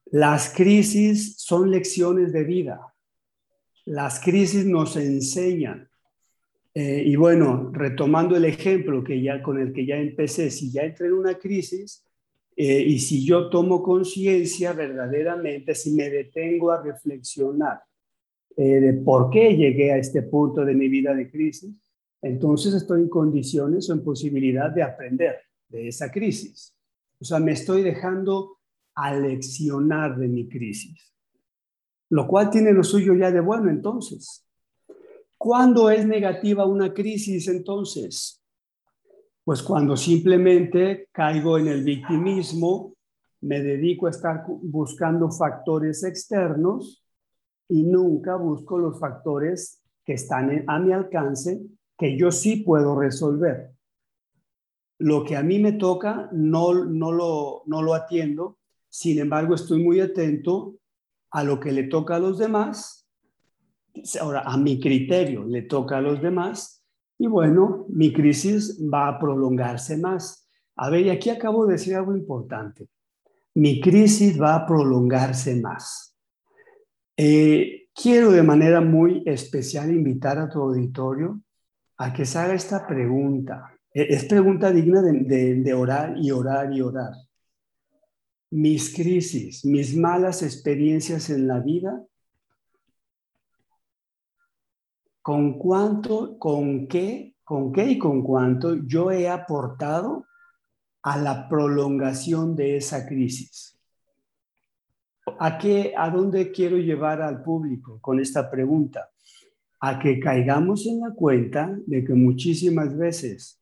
Las 0.06 0.54
crisis 0.54 1.36
son 1.38 1.70
lecciones 1.70 2.32
de 2.32 2.46
vida. 2.46 2.80
Las 3.84 4.22
crisis 4.22 4.66
nos 4.66 4.96
enseñan. 4.96 5.90
Eh, 6.76 7.04
y 7.06 7.16
bueno, 7.16 7.72
retomando 7.74 8.36
el 8.36 8.46
ejemplo 8.46 9.04
que 9.04 9.22
ya, 9.22 9.42
con 9.42 9.60
el 9.60 9.74
que 9.74 9.86
ya 9.86 9.96
empecé, 9.96 10.52
si 10.52 10.72
ya 10.72 10.84
entré 10.84 11.08
en 11.08 11.14
una 11.14 11.36
crisis 11.36 12.04
y 12.58 13.00
si 13.00 13.26
yo 13.26 13.50
tomo 13.50 13.84
conciencia 13.84 14.72
verdaderamente, 14.72 15.76
si 15.76 15.92
me 15.92 16.10
detengo 16.10 16.72
a 16.72 16.82
reflexionar 16.82 17.82
eh, 18.58 18.80
de 18.80 18.94
por 18.94 19.30
qué 19.30 19.56
llegué 19.56 19.92
a 19.92 19.98
este 19.98 20.22
punto 20.22 20.64
de 20.64 20.74
mi 20.74 20.88
vida 20.88 21.14
de 21.14 21.30
crisis, 21.30 21.76
entonces 22.22 22.74
estoy 22.74 23.02
en 23.02 23.10
condiciones 23.10 23.90
o 23.90 23.94
en 23.94 24.04
posibilidad 24.04 24.72
de 24.72 24.82
aprender 24.82 25.40
de 25.68 25.90
esa 25.90 26.10
crisis. 26.10 26.74
O 27.20 27.26
sea, 27.26 27.40
me 27.40 27.52
estoy 27.52 27.82
dejando 27.82 28.60
aleccionar 28.94 30.18
de 30.18 30.30
mi 30.30 30.48
crisis, 30.48 31.14
lo 32.10 32.26
cual 32.28 32.50
tiene 32.50 32.72
lo 32.72 32.84
suyo 32.84 33.14
ya 33.14 33.30
de 33.30 33.42
bueno 33.42 33.70
entonces. 33.70 34.45
¿Cuándo 35.38 35.90
es 35.90 36.06
negativa 36.06 36.66
una 36.66 36.94
crisis 36.94 37.48
entonces? 37.48 38.42
Pues 39.44 39.62
cuando 39.62 39.96
simplemente 39.96 41.10
caigo 41.12 41.58
en 41.58 41.68
el 41.68 41.84
victimismo, 41.84 42.96
me 43.42 43.62
dedico 43.62 44.08
a 44.08 44.10
estar 44.10 44.44
buscando 44.48 45.30
factores 45.30 46.04
externos 46.04 47.06
y 47.70 47.84
nunca 47.84 48.36
busco 48.38 48.78
los 48.78 49.00
factores 49.00 49.84
que 50.04 50.14
están 50.14 50.64
a 50.68 50.80
mi 50.80 50.94
alcance 50.94 51.62
que 51.98 52.18
yo 52.18 52.32
sí 52.32 52.58
puedo 52.58 53.00
resolver. 53.00 53.72
Lo 54.98 55.24
que 55.24 55.36
a 55.36 55.44
mí 55.44 55.60
me 55.60 55.74
toca 55.74 56.30
no, 56.32 56.74
no, 56.86 57.12
lo, 57.12 57.64
no 57.66 57.82
lo 57.82 57.94
atiendo, 57.94 58.58
sin 58.90 59.20
embargo 59.20 59.56
estoy 59.56 59.84
muy 59.84 60.00
atento 60.00 60.76
a 61.32 61.44
lo 61.44 61.60
que 61.60 61.72
le 61.72 61.84
toca 61.84 62.16
a 62.16 62.20
los 62.20 62.38
demás. 62.38 63.05
Ahora, 64.20 64.42
a 64.42 64.58
mi 64.58 64.80
criterio 64.80 65.46
le 65.46 65.64
toca 65.64 65.98
a 65.98 66.02
los 66.02 66.22
demás 66.22 66.84
y 67.18 67.28
bueno, 67.28 67.86
mi 67.90 68.12
crisis 68.12 68.80
va 68.82 69.08
a 69.08 69.20
prolongarse 69.20 69.98
más. 69.98 70.50
A 70.76 70.90
ver, 70.90 71.06
y 71.06 71.10
aquí 71.10 71.30
acabo 71.30 71.66
de 71.66 71.74
decir 71.74 71.96
algo 71.96 72.16
importante. 72.16 72.88
Mi 73.56 73.80
crisis 73.80 74.40
va 74.40 74.56
a 74.56 74.66
prolongarse 74.66 75.56
más. 75.62 76.16
Eh, 77.16 77.88
quiero 77.94 78.32
de 78.32 78.44
manera 78.44 78.82
muy 78.82 79.24
especial 79.26 79.92
invitar 79.92 80.38
a 80.38 80.50
tu 80.50 80.62
auditorio 80.62 81.42
a 81.98 82.12
que 82.12 82.26
se 82.26 82.38
haga 82.38 82.54
esta 82.54 82.86
pregunta. 82.86 83.72
E, 83.94 84.14
es 84.14 84.26
pregunta 84.26 84.72
digna 84.72 85.02
de 85.02 85.74
orar 85.74 86.18
y 86.18 86.32
orar 86.32 86.74
y 86.74 86.82
orar. 86.82 87.14
Mis 88.52 88.94
crisis, 88.94 89.64
mis 89.64 89.96
malas 89.96 90.44
experiencias 90.44 91.30
en 91.30 91.48
la 91.48 91.62
vida, 91.62 92.06
¿con 95.26 95.58
cuánto, 95.58 96.38
con 96.38 96.88
qué, 96.88 97.34
con 97.44 97.74
qué 97.74 97.84
y 97.94 97.98
con 97.98 98.22
cuánto 98.22 98.76
yo 98.86 99.10
he 99.10 99.28
aportado 99.28 100.28
a 101.02 101.18
la 101.18 101.50
prolongación 101.50 102.56
de 102.56 102.78
esa 102.78 103.08
crisis? 103.08 103.76
¿A, 105.40 105.58
qué, 105.58 105.96
¿A 105.98 106.12
dónde 106.12 106.52
quiero 106.52 106.78
llevar 106.78 107.24
al 107.24 107.42
público 107.42 107.98
con 108.02 108.20
esta 108.20 108.52
pregunta? 108.52 109.10
A 109.80 109.98
que 109.98 110.20
caigamos 110.20 110.86
en 110.86 111.00
la 111.00 111.10
cuenta 111.10 111.76
de 111.88 112.04
que 112.04 112.14
muchísimas 112.14 112.96
veces 112.96 113.60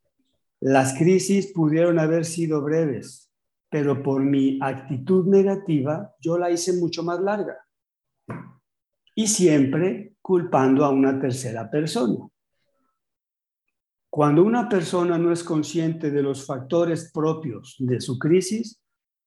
las 0.60 0.94
crisis 0.98 1.54
pudieron 1.54 1.98
haber 1.98 2.26
sido 2.26 2.62
breves, 2.62 3.32
pero 3.70 4.04
por 4.04 4.22
mi 4.22 4.60
actitud 4.62 5.28
negativa 5.28 6.14
yo 6.20 6.38
la 6.38 6.52
hice 6.52 6.74
mucho 6.74 7.04
más 7.04 7.22
larga. 7.22 7.56
Y 9.16 9.28
siempre 9.28 10.14
culpando 10.22 10.86
a 10.86 10.90
una 10.90 11.20
tercera 11.20 11.70
persona. 11.70 12.28
Cuando 14.10 14.44
una 14.44 14.70
persona 14.70 15.18
no 15.18 15.32
es 15.32 15.44
consciente 15.44 16.12
de 16.12 16.22
los 16.22 16.46
factores 16.46 17.12
propios 17.12 17.76
de 17.80 18.00
su 18.00 18.20
crisis, 18.20 18.80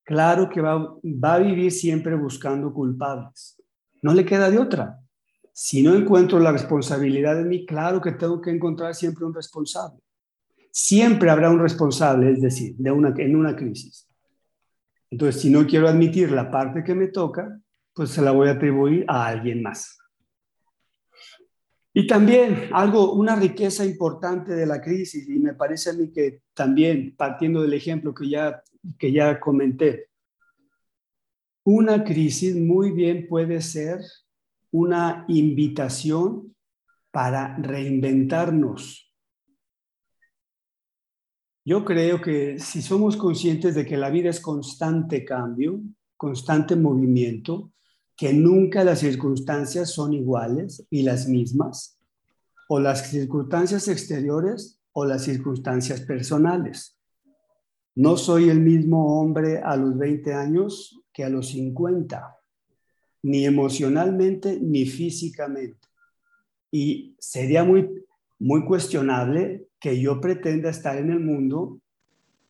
claro 0.04 0.48
que 0.48 0.60
va, 0.60 0.96
a 1.22 1.38
vivir 1.38 1.72
siempre 1.72 2.14
buscando 2.14 2.72
culpables. 2.72 3.60
No 4.02 4.14
le 4.14 4.24
queda 4.24 4.48
de 4.48 4.58
otra. 4.58 5.00
Si 5.52 5.82
no 5.82 5.94
encuentro 5.94 6.38
la 6.38 6.52
responsabilidad 6.52 7.34
de 7.34 7.44
mí, 7.44 7.66
claro 7.66 8.00
que 8.00 8.12
tengo 8.12 8.40
que 8.40 8.50
encontrar 8.50 8.94
siempre 8.94 9.24
un 9.24 9.34
responsable. 9.34 10.00
Siempre 10.70 11.30
habrá 11.30 11.50
un 11.50 11.58
responsable, 11.58 12.30
es 12.30 12.40
decir, 12.40 12.76
de 12.76 12.92
una, 12.92 13.12
en 13.16 13.34
una 13.34 13.56
crisis. 13.56 14.08
Entonces, 15.10 15.42
si 15.42 15.50
no 15.50 15.66
quiero 15.66 15.88
admitir 15.88 16.30
la 16.30 16.48
parte 16.48 16.84
que 16.84 16.94
me 16.94 17.08
toca, 17.08 17.60
pues 17.96 18.10
se 18.10 18.22
la 18.22 18.30
voy 18.30 18.48
a 18.48 18.52
atribuir 18.52 19.06
a 19.08 19.26
alguien 19.26 19.62
más. 19.62 19.98
Y 21.94 22.06
también 22.06 22.68
algo, 22.72 23.14
una 23.14 23.34
riqueza 23.34 23.86
importante 23.86 24.52
de 24.54 24.66
la 24.66 24.82
crisis, 24.82 25.26
y 25.26 25.38
me 25.38 25.54
parece 25.54 25.90
a 25.90 25.92
mí 25.94 26.12
que 26.12 26.42
también 26.52 27.16
partiendo 27.16 27.62
del 27.62 27.72
ejemplo 27.72 28.14
que 28.14 28.28
ya 28.28 28.62
que 28.98 29.12
ya 29.12 29.40
comenté. 29.40 30.10
Una 31.64 32.04
crisis 32.04 32.54
muy 32.54 32.92
bien 32.92 33.26
puede 33.28 33.60
ser 33.60 34.00
una 34.70 35.24
invitación 35.28 36.54
para 37.10 37.56
reinventarnos. 37.56 39.12
Yo 41.64 41.84
creo 41.84 42.20
que 42.20 42.60
si 42.60 42.80
somos 42.80 43.16
conscientes 43.16 43.74
de 43.74 43.84
que 43.84 43.96
la 43.96 44.10
vida 44.10 44.30
es 44.30 44.38
constante 44.38 45.24
cambio, 45.24 45.80
constante 46.16 46.76
movimiento, 46.76 47.72
que 48.16 48.32
nunca 48.32 48.82
las 48.82 49.00
circunstancias 49.00 49.90
son 49.90 50.14
iguales 50.14 50.86
y 50.90 51.02
las 51.02 51.28
mismas, 51.28 51.98
o 52.68 52.80
las 52.80 53.10
circunstancias 53.10 53.88
exteriores 53.88 54.80
o 54.92 55.04
las 55.04 55.24
circunstancias 55.24 56.00
personales. 56.00 56.98
No 57.94 58.16
soy 58.16 58.48
el 58.48 58.60
mismo 58.60 59.20
hombre 59.20 59.58
a 59.58 59.76
los 59.76 59.96
20 59.96 60.34
años 60.34 61.00
que 61.12 61.24
a 61.24 61.28
los 61.28 61.48
50, 61.48 62.36
ni 63.22 63.44
emocionalmente 63.44 64.58
ni 64.60 64.86
físicamente. 64.86 65.88
Y 66.70 67.14
sería 67.18 67.64
muy, 67.64 67.88
muy 68.38 68.64
cuestionable 68.64 69.68
que 69.78 70.00
yo 70.00 70.20
pretenda 70.20 70.70
estar 70.70 70.96
en 70.96 71.10
el 71.10 71.20
mundo 71.20 71.80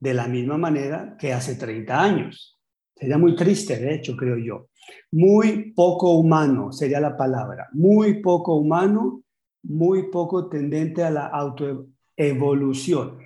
de 0.00 0.14
la 0.14 0.26
misma 0.26 0.58
manera 0.58 1.16
que 1.18 1.32
hace 1.32 1.54
30 1.54 2.00
años. 2.00 2.58
Sería 2.94 3.18
muy 3.18 3.36
triste, 3.36 3.76
de 3.76 3.94
hecho, 3.94 4.16
creo 4.16 4.38
yo. 4.38 4.68
Muy 5.12 5.72
poco 5.72 6.12
humano 6.12 6.72
sería 6.72 7.00
la 7.00 7.16
palabra. 7.16 7.68
Muy 7.72 8.20
poco 8.20 8.56
humano, 8.56 9.22
muy 9.62 10.10
poco 10.10 10.48
tendente 10.48 11.02
a 11.02 11.10
la 11.10 11.26
autoevolución, 11.26 13.18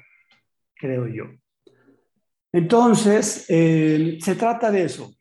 creo 0.75 1.07
yo. 1.07 1.25
Entonces, 2.53 3.47
eh, 3.49 4.19
se 4.21 4.35
trata 4.35 4.71
de 4.71 4.85
eso. 4.85 5.15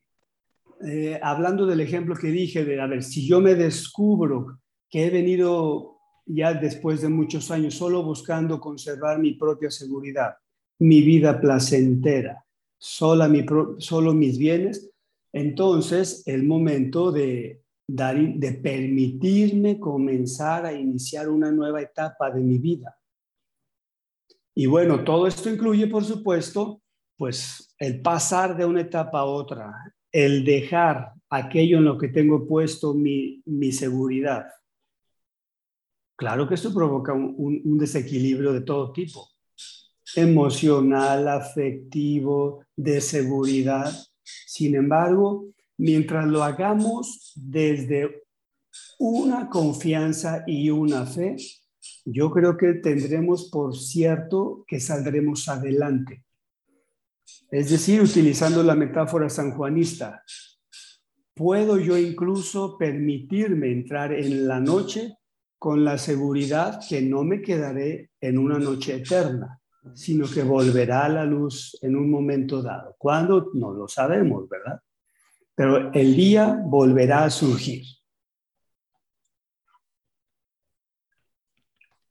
Eh, 0.86 1.20
hablando 1.22 1.66
del 1.66 1.82
ejemplo 1.82 2.16
que 2.16 2.28
dije, 2.28 2.64
de 2.64 2.80
a 2.80 2.88
ver, 2.88 3.04
si 3.04 3.28
yo 3.28 3.42
me 3.42 3.56
descubro 3.56 4.60
que 4.90 5.06
he 5.06 5.10
venido 5.10 5.98
ya 6.26 6.54
después 6.54 7.02
de 7.02 7.10
muchos 7.10 7.52
años 7.52 7.74
solo 7.74 8.04
buscando 8.04 8.60
conservar 8.60 9.20
mi 9.20 9.34
propia 9.34 9.70
seguridad, 9.70 10.36
mi 10.80 11.02
vida 11.02 11.40
placentera, 11.40 12.46
solo, 12.78 13.28
mi 13.28 13.46
solo 13.80 14.14
mis 14.14 14.38
bienes, 14.38 14.90
entonces 15.34 16.24
el 16.26 16.44
momento 16.44 17.12
de, 17.12 17.62
dar, 17.88 18.18
de 18.18 18.52
permitirme 18.54 19.80
comenzar 19.80 20.66
a 20.66 20.74
iniciar 20.74 21.30
una 21.30 21.52
nueva 21.52 21.82
etapa 21.82 22.32
de 22.32 22.42
mi 22.42 22.58
vida. 22.58 22.98
Y 24.56 24.66
bueno, 24.66 25.04
todo 25.04 25.28
esto 25.28 25.50
incluye, 25.50 25.88
por 25.88 26.04
supuesto, 26.04 26.82
pues 27.18 27.74
el 27.78 28.02
pasar 28.02 28.58
de 28.58 28.66
una 28.66 28.82
etapa 28.82 29.20
a 29.20 29.26
otra, 29.26 29.94
el 30.12 30.44
dejar 30.44 31.14
aquello 31.30 31.78
en 31.78 31.86
lo 31.86 31.98
que 31.98 32.08
tengo 32.10 32.48
puesto 32.48 32.94
mi, 32.94 33.42
seguridad. 33.72 34.46
Claro 36.18 36.48
que 36.48 36.56
esto 36.56 36.74
provoca 36.74 37.14
un, 37.14 37.78
desequilibrio 37.78 38.54
de 38.54 38.62
todo 38.62 38.92
tipo. 38.92 39.30
emocional, 40.16 41.28
afectivo, 41.28 42.66
de 42.76 43.00
seguridad. 43.00 43.94
Sin 44.46 44.76
embargo, 44.76 45.48
mientras 45.78 46.28
lo 46.28 46.44
hagamos 46.44 47.34
desde 47.36 48.24
una 49.00 49.50
confianza 49.50 50.44
y 50.46 50.70
una 50.70 51.06
fe, 51.06 51.38
yo 52.06 52.32
creo 52.32 52.58
que 52.58 52.74
tendremos 52.76 53.50
por 53.50 53.76
cierto 53.76 54.64
que 54.68 54.80
saldremos 54.80 55.48
adelante. 55.48 56.24
Es 57.52 57.70
decir, 57.70 58.02
utilizando 58.02 58.64
la 58.64 58.76
metáfora 58.76 59.30
sanjuanista, 59.30 60.24
puedo 61.34 61.80
yo 61.80 61.98
incluso 61.98 62.78
permitirme 62.78 63.72
entrar 63.72 64.14
en 64.14 64.48
la 64.48 64.60
noche 64.60 65.16
con 65.58 65.84
la 65.84 65.98
seguridad 65.98 66.80
que 66.88 67.02
no 67.02 67.24
me 67.24 67.42
quedaré 67.42 68.12
en 68.22 68.38
una 68.38 68.60
noche 68.60 68.96
eterna, 68.96 69.59
sino 69.94 70.30
que 70.30 70.44
volverá 70.44 71.06
a 71.06 71.10
la 71.10 71.26
luz 71.26 71.78
en 71.82 71.96
un 71.96 72.10
momento 72.10 72.62
dado. 72.62 72.96
¿Cuándo? 72.98 73.52
No 73.54 73.74
lo 73.74 73.88
sabemos, 73.88 74.48
¿verdad? 74.50 74.82
Pero 75.56 75.92
el 75.94 76.16
día 76.16 76.62
volverá 76.66 77.26
a 77.26 77.30
surgir. 77.30 77.84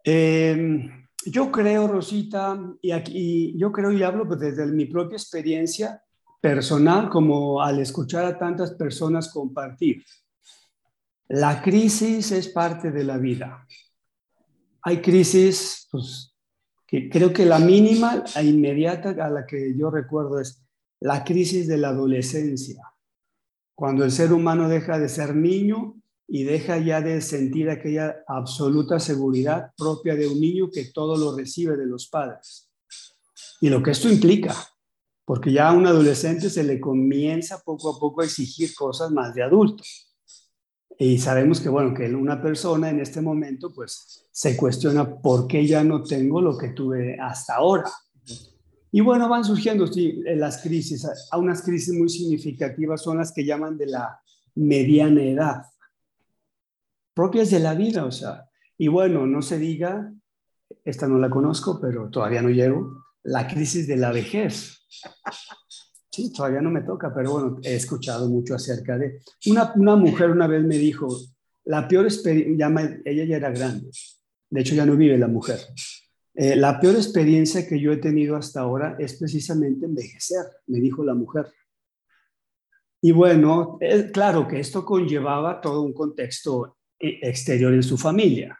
Em, 0.04 1.06
yo 1.26 1.50
creo, 1.52 1.86
Rosita, 1.86 2.58
y 2.80 2.92
aquí 2.92 3.54
yo 3.58 3.70
creo 3.72 3.92
y 3.92 4.02
hablo 4.02 4.26
pues, 4.26 4.40
desde 4.40 4.66
mi 4.66 4.86
propia 4.86 5.16
experiencia 5.16 6.02
personal, 6.40 7.10
como 7.10 7.60
al 7.60 7.80
escuchar 7.80 8.24
a 8.24 8.38
tantas 8.38 8.72
personas 8.72 9.30
compartir. 9.30 10.04
La 11.28 11.60
crisis 11.60 12.32
es 12.32 12.48
parte 12.48 12.90
de 12.90 13.04
la 13.04 13.18
vida. 13.18 13.66
Hay 14.82 15.02
crisis, 15.02 15.86
pues, 15.90 16.34
que 16.88 17.10
creo 17.10 17.34
que 17.34 17.44
la 17.44 17.58
mínima 17.58 18.24
e 18.34 18.44
inmediata 18.44 19.10
a 19.10 19.28
la 19.28 19.46
que 19.46 19.76
yo 19.76 19.90
recuerdo 19.90 20.40
es 20.40 20.64
la 21.00 21.22
crisis 21.22 21.68
de 21.68 21.76
la 21.76 21.90
adolescencia, 21.90 22.82
cuando 23.74 24.04
el 24.04 24.10
ser 24.10 24.32
humano 24.32 24.70
deja 24.70 24.98
de 24.98 25.10
ser 25.10 25.36
niño 25.36 26.00
y 26.26 26.44
deja 26.44 26.78
ya 26.78 27.02
de 27.02 27.20
sentir 27.20 27.68
aquella 27.68 28.24
absoluta 28.26 28.98
seguridad 28.98 29.72
propia 29.76 30.16
de 30.16 30.28
un 30.28 30.40
niño 30.40 30.70
que 30.70 30.86
todo 30.86 31.16
lo 31.16 31.36
recibe 31.36 31.76
de 31.76 31.86
los 31.86 32.08
padres. 32.08 32.70
Y 33.60 33.68
lo 33.68 33.82
que 33.82 33.90
esto 33.90 34.08
implica, 34.08 34.54
porque 35.26 35.52
ya 35.52 35.68
a 35.68 35.74
un 35.74 35.86
adolescente 35.86 36.48
se 36.48 36.64
le 36.64 36.80
comienza 36.80 37.62
poco 37.62 37.94
a 37.94 38.00
poco 38.00 38.22
a 38.22 38.24
exigir 38.24 38.74
cosas 38.74 39.10
más 39.10 39.34
de 39.34 39.42
adulto. 39.42 39.84
Y 40.98 41.18
sabemos 41.18 41.60
que, 41.60 41.68
bueno, 41.68 41.94
que 41.94 42.12
una 42.14 42.42
persona 42.42 42.90
en 42.90 43.00
este 43.00 43.20
momento, 43.20 43.72
pues, 43.72 44.26
se 44.32 44.56
cuestiona 44.56 45.20
por 45.20 45.46
qué 45.46 45.66
ya 45.66 45.84
no 45.84 46.02
tengo 46.02 46.40
lo 46.40 46.58
que 46.58 46.70
tuve 46.70 47.18
hasta 47.20 47.56
ahora. 47.56 47.90
Y 48.90 49.00
bueno, 49.00 49.28
van 49.28 49.44
surgiendo 49.44 49.86
sí, 49.86 50.22
las 50.24 50.62
crisis. 50.62 51.06
A 51.30 51.38
unas 51.38 51.62
crisis 51.62 51.94
muy 51.94 52.08
significativas 52.08 53.02
son 53.02 53.18
las 53.18 53.32
que 53.32 53.44
llaman 53.44 53.78
de 53.78 53.86
la 53.86 54.20
mediana 54.54 55.22
edad 55.22 55.62
propias 57.18 57.50
de 57.50 57.58
la 57.58 57.74
vida, 57.74 58.04
o 58.04 58.12
sea, 58.12 58.48
y 58.76 58.86
bueno, 58.86 59.26
no 59.26 59.42
se 59.42 59.58
diga, 59.58 60.12
esta 60.84 61.08
no 61.08 61.18
la 61.18 61.28
conozco, 61.28 61.80
pero 61.80 62.08
todavía 62.10 62.42
no 62.42 62.48
llego, 62.48 63.06
la 63.24 63.48
crisis 63.48 63.88
de 63.88 63.96
la 63.96 64.12
vejez. 64.12 64.86
Sí, 66.18 66.32
todavía 66.32 66.60
no 66.60 66.72
me 66.72 66.80
toca, 66.80 67.14
pero 67.14 67.30
bueno, 67.30 67.60
he 67.62 67.76
escuchado 67.76 68.28
mucho 68.28 68.56
acerca 68.56 68.98
de... 68.98 69.20
Una, 69.46 69.72
una 69.76 69.94
mujer 69.94 70.30
una 70.30 70.48
vez 70.48 70.64
me 70.64 70.76
dijo, 70.76 71.06
la 71.66 71.86
peor 71.86 72.06
experiencia, 72.06 73.00
ella 73.04 73.24
ya 73.24 73.36
era 73.36 73.52
grande, 73.52 73.88
de 74.50 74.60
hecho 74.60 74.74
ya 74.74 74.84
no 74.84 74.96
vive 74.96 75.16
la 75.16 75.28
mujer. 75.28 75.60
Eh, 76.34 76.56
la 76.56 76.80
peor 76.80 76.96
experiencia 76.96 77.68
que 77.68 77.78
yo 77.78 77.92
he 77.92 77.98
tenido 77.98 78.34
hasta 78.34 78.62
ahora 78.62 78.96
es 78.98 79.14
precisamente 79.14 79.86
envejecer, 79.86 80.44
me 80.66 80.80
dijo 80.80 81.04
la 81.04 81.14
mujer. 81.14 81.52
Y 83.00 83.12
bueno, 83.12 83.78
es 83.80 84.10
claro 84.10 84.48
que 84.48 84.58
esto 84.58 84.84
conllevaba 84.84 85.60
todo 85.60 85.82
un 85.82 85.92
contexto 85.92 86.78
e-, 86.98 87.20
exterior 87.22 87.72
en 87.72 87.84
su 87.84 87.96
familia. 87.96 88.58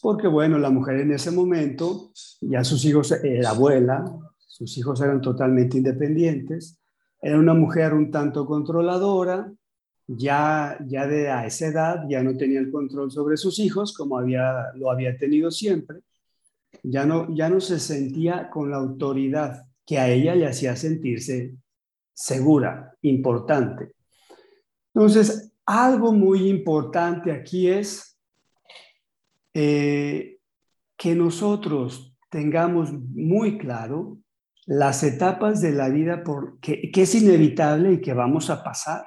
Porque 0.00 0.28
bueno, 0.28 0.56
la 0.56 0.70
mujer 0.70 1.00
en 1.00 1.10
ese 1.10 1.32
momento, 1.32 2.12
ya 2.42 2.62
sus 2.62 2.84
hijos, 2.84 3.10
eh, 3.10 3.40
la 3.42 3.50
abuela, 3.50 4.04
sus 4.54 4.78
hijos 4.78 5.00
eran 5.00 5.20
totalmente 5.20 5.78
independientes, 5.78 6.78
era 7.20 7.36
una 7.36 7.54
mujer 7.54 7.92
un 7.92 8.12
tanto 8.12 8.46
controladora, 8.46 9.52
ya, 10.06 10.78
ya 10.86 11.08
de 11.08 11.28
a 11.28 11.44
esa 11.44 11.66
edad 11.66 12.04
ya 12.08 12.22
no 12.22 12.36
tenía 12.36 12.60
el 12.60 12.70
control 12.70 13.10
sobre 13.10 13.36
sus 13.36 13.58
hijos 13.58 13.92
como 13.92 14.16
había, 14.16 14.72
lo 14.76 14.92
había 14.92 15.16
tenido 15.18 15.50
siempre, 15.50 16.02
ya 16.84 17.04
no, 17.04 17.34
ya 17.34 17.48
no 17.48 17.60
se 17.60 17.80
sentía 17.80 18.48
con 18.48 18.70
la 18.70 18.76
autoridad 18.76 19.66
que 19.84 19.98
a 19.98 20.08
ella 20.08 20.36
le 20.36 20.46
hacía 20.46 20.76
sentirse 20.76 21.56
segura, 22.12 22.96
importante. 23.02 23.90
Entonces, 24.94 25.50
algo 25.66 26.12
muy 26.12 26.48
importante 26.48 27.32
aquí 27.32 27.66
es 27.66 28.16
eh, 29.52 30.38
que 30.96 31.16
nosotros 31.16 32.14
tengamos 32.30 32.92
muy 32.92 33.58
claro 33.58 34.18
las 34.66 35.02
etapas 35.02 35.60
de 35.60 35.72
la 35.72 35.88
vida 35.88 36.24
por, 36.24 36.58
que, 36.60 36.90
es 36.94 37.14
inevitable 37.14 37.94
y 37.94 38.00
que 38.00 38.14
vamos 38.14 38.50
a 38.50 38.62
pasar 38.62 39.06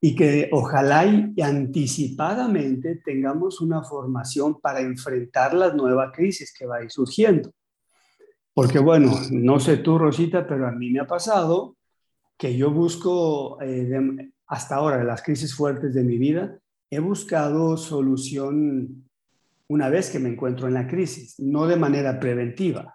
y 0.00 0.14
que 0.14 0.50
ojalá 0.52 1.06
y 1.06 1.40
anticipadamente 1.40 2.96
tengamos 3.04 3.60
una 3.60 3.82
formación 3.82 4.60
para 4.60 4.80
enfrentar 4.80 5.54
la 5.54 5.72
nueva 5.72 6.12
crisis 6.12 6.52
que 6.56 6.66
va 6.66 6.76
a 6.76 6.84
ir 6.84 6.90
surgiendo. 6.90 7.50
Porque 8.52 8.78
bueno, 8.78 9.12
no 9.30 9.58
sé 9.58 9.78
tú, 9.78 9.98
Rosita, 9.98 10.46
pero 10.46 10.66
a 10.66 10.72
mí 10.72 10.90
me 10.90 11.00
ha 11.00 11.06
pasado 11.06 11.76
que 12.36 12.56
yo 12.56 12.70
busco 12.70 13.60
eh, 13.62 14.32
hasta 14.46 14.76
ahora, 14.76 15.02
las 15.04 15.22
crisis 15.22 15.54
fuertes 15.54 15.94
de 15.94 16.04
mi 16.04 16.18
vida, 16.18 16.58
he 16.90 16.98
buscado 16.98 17.76
solución 17.76 19.08
una 19.68 19.88
vez 19.88 20.10
que 20.10 20.18
me 20.18 20.28
encuentro 20.28 20.68
en 20.68 20.74
la 20.74 20.86
crisis, 20.86 21.40
no 21.40 21.66
de 21.66 21.76
manera 21.76 22.20
preventiva. 22.20 22.93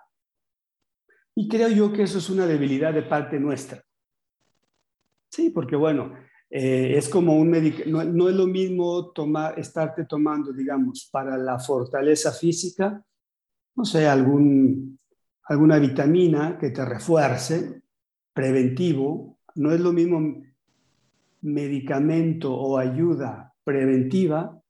Y 1.40 1.48
creo 1.48 1.70
yo 1.70 1.94
que 1.94 2.04
eso 2.04 2.18
es 2.18 2.30
una 2.30 2.46
debilidad 2.46 2.94
de 2.94 3.02
parte 3.02 3.40
nuestra. 3.40 3.82
Sí, 5.32 5.52
porque 5.52 5.78
bueno, 5.78 6.14
eh, 6.50 6.96
es 6.98 7.08
como 7.08 7.34
un 7.34 7.52
no, 7.86 8.04
no, 8.04 8.28
es 8.28 8.36
lo 8.36 8.46
mismo 8.46 9.14
tomar, 9.14 9.58
estarte 9.58 10.04
tomando, 10.04 10.52
digamos, 10.52 11.08
para 11.10 11.38
la 11.38 11.58
fortaleza 11.58 12.34
física, 12.34 13.02
no 13.74 13.86
sé, 13.86 14.06
algún, 14.06 15.00
alguna 15.46 15.80
vitamina 15.80 16.58
que 16.60 16.72
te 16.72 16.84
refuerce, 16.84 17.84
preventivo, 18.34 19.40
no 19.56 19.72
es 19.72 19.80
lo 19.80 19.94
mismo 19.94 20.44
medicamento 21.40 22.54
o 22.54 22.78
ayuda 22.78 23.54
preventiva 23.64 24.62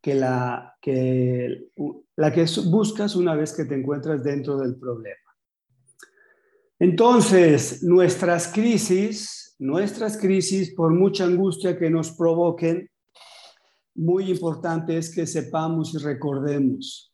que 0.00 0.14
la 0.14 0.76
que, 0.80 1.72
la 2.14 2.32
que 2.32 2.46
buscas 2.66 3.16
una 3.16 3.34
vez 3.34 3.52
que 3.52 3.64
te 3.64 3.74
encuentras 3.74 4.22
dentro 4.22 4.58
del 4.58 4.76
problema. 4.76 5.27
Entonces, 6.80 7.82
nuestras 7.82 8.48
crisis, 8.48 9.56
nuestras 9.58 10.16
crisis, 10.16 10.72
por 10.74 10.94
mucha 10.94 11.24
angustia 11.24 11.76
que 11.76 11.90
nos 11.90 12.12
provoquen, 12.12 12.88
muy 13.96 14.30
importante 14.30 14.96
es 14.96 15.12
que 15.12 15.26
sepamos 15.26 15.92
y 15.94 15.98
recordemos, 15.98 17.12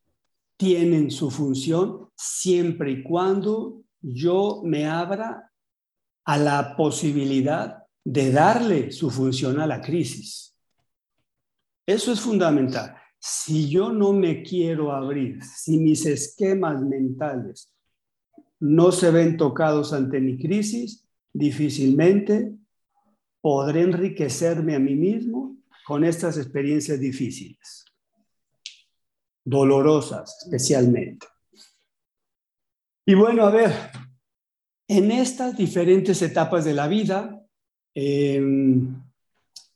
tienen 0.58 1.10
su 1.10 1.30
función 1.30 2.10
siempre 2.14 2.90
y 2.92 3.02
cuando 3.02 3.82
yo 4.02 4.60
me 4.64 4.86
abra 4.86 5.50
a 6.26 6.36
la 6.36 6.76
posibilidad 6.76 7.84
de 8.04 8.30
darle 8.32 8.92
su 8.92 9.10
función 9.10 9.58
a 9.60 9.66
la 9.66 9.80
crisis. 9.80 10.54
Eso 11.86 12.12
es 12.12 12.20
fundamental. 12.20 12.94
Si 13.18 13.70
yo 13.70 13.90
no 13.90 14.12
me 14.12 14.42
quiero 14.42 14.92
abrir, 14.92 15.42
si 15.42 15.78
mis 15.78 16.04
esquemas 16.04 16.82
mentales 16.82 17.73
no 18.64 18.92
se 18.92 19.10
ven 19.10 19.36
tocados 19.36 19.92
ante 19.92 20.20
mi 20.20 20.38
crisis, 20.38 21.06
difícilmente 21.32 22.52
podré 23.40 23.82
enriquecerme 23.82 24.74
a 24.74 24.78
mí 24.78 24.94
mismo 24.94 25.56
con 25.86 26.04
estas 26.04 26.38
experiencias 26.38 26.98
difíciles, 26.98 27.84
dolorosas 29.44 30.36
especialmente. 30.44 31.26
Y 33.06 33.14
bueno, 33.14 33.44
a 33.44 33.50
ver, 33.50 33.72
en 34.88 35.10
estas 35.10 35.56
diferentes 35.56 36.22
etapas 36.22 36.64
de 36.64 36.72
la 36.72 36.88
vida, 36.88 37.44
Em, 37.94 39.00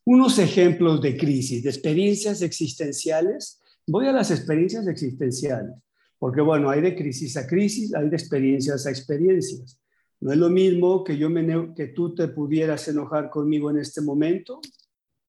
unos 0.04 0.38
ejemplos 0.38 1.00
de 1.00 1.16
crisis, 1.16 1.62
de 1.62 1.70
experiencias 1.70 2.42
existenciales. 2.42 3.60
Voy 3.86 4.06
a 4.06 4.12
las 4.12 4.30
experiencias 4.30 4.86
existenciales, 4.88 5.76
porque 6.18 6.40
bueno, 6.40 6.70
hay 6.70 6.80
de 6.80 6.96
crisis 6.96 7.36
a 7.36 7.46
crisis, 7.46 7.94
hay 7.94 8.08
de 8.08 8.16
experiencias 8.16 8.86
a 8.86 8.90
experiencias. 8.90 9.80
No 10.20 10.32
es 10.32 10.38
lo 10.38 10.50
mismo 10.50 11.04
que, 11.04 11.16
yo 11.16 11.30
me, 11.30 11.74
que 11.74 11.88
tú 11.88 12.14
te 12.14 12.28
pudieras 12.28 12.88
enojar 12.88 13.30
conmigo 13.30 13.70
en 13.70 13.78
este 13.78 14.00
momento, 14.00 14.60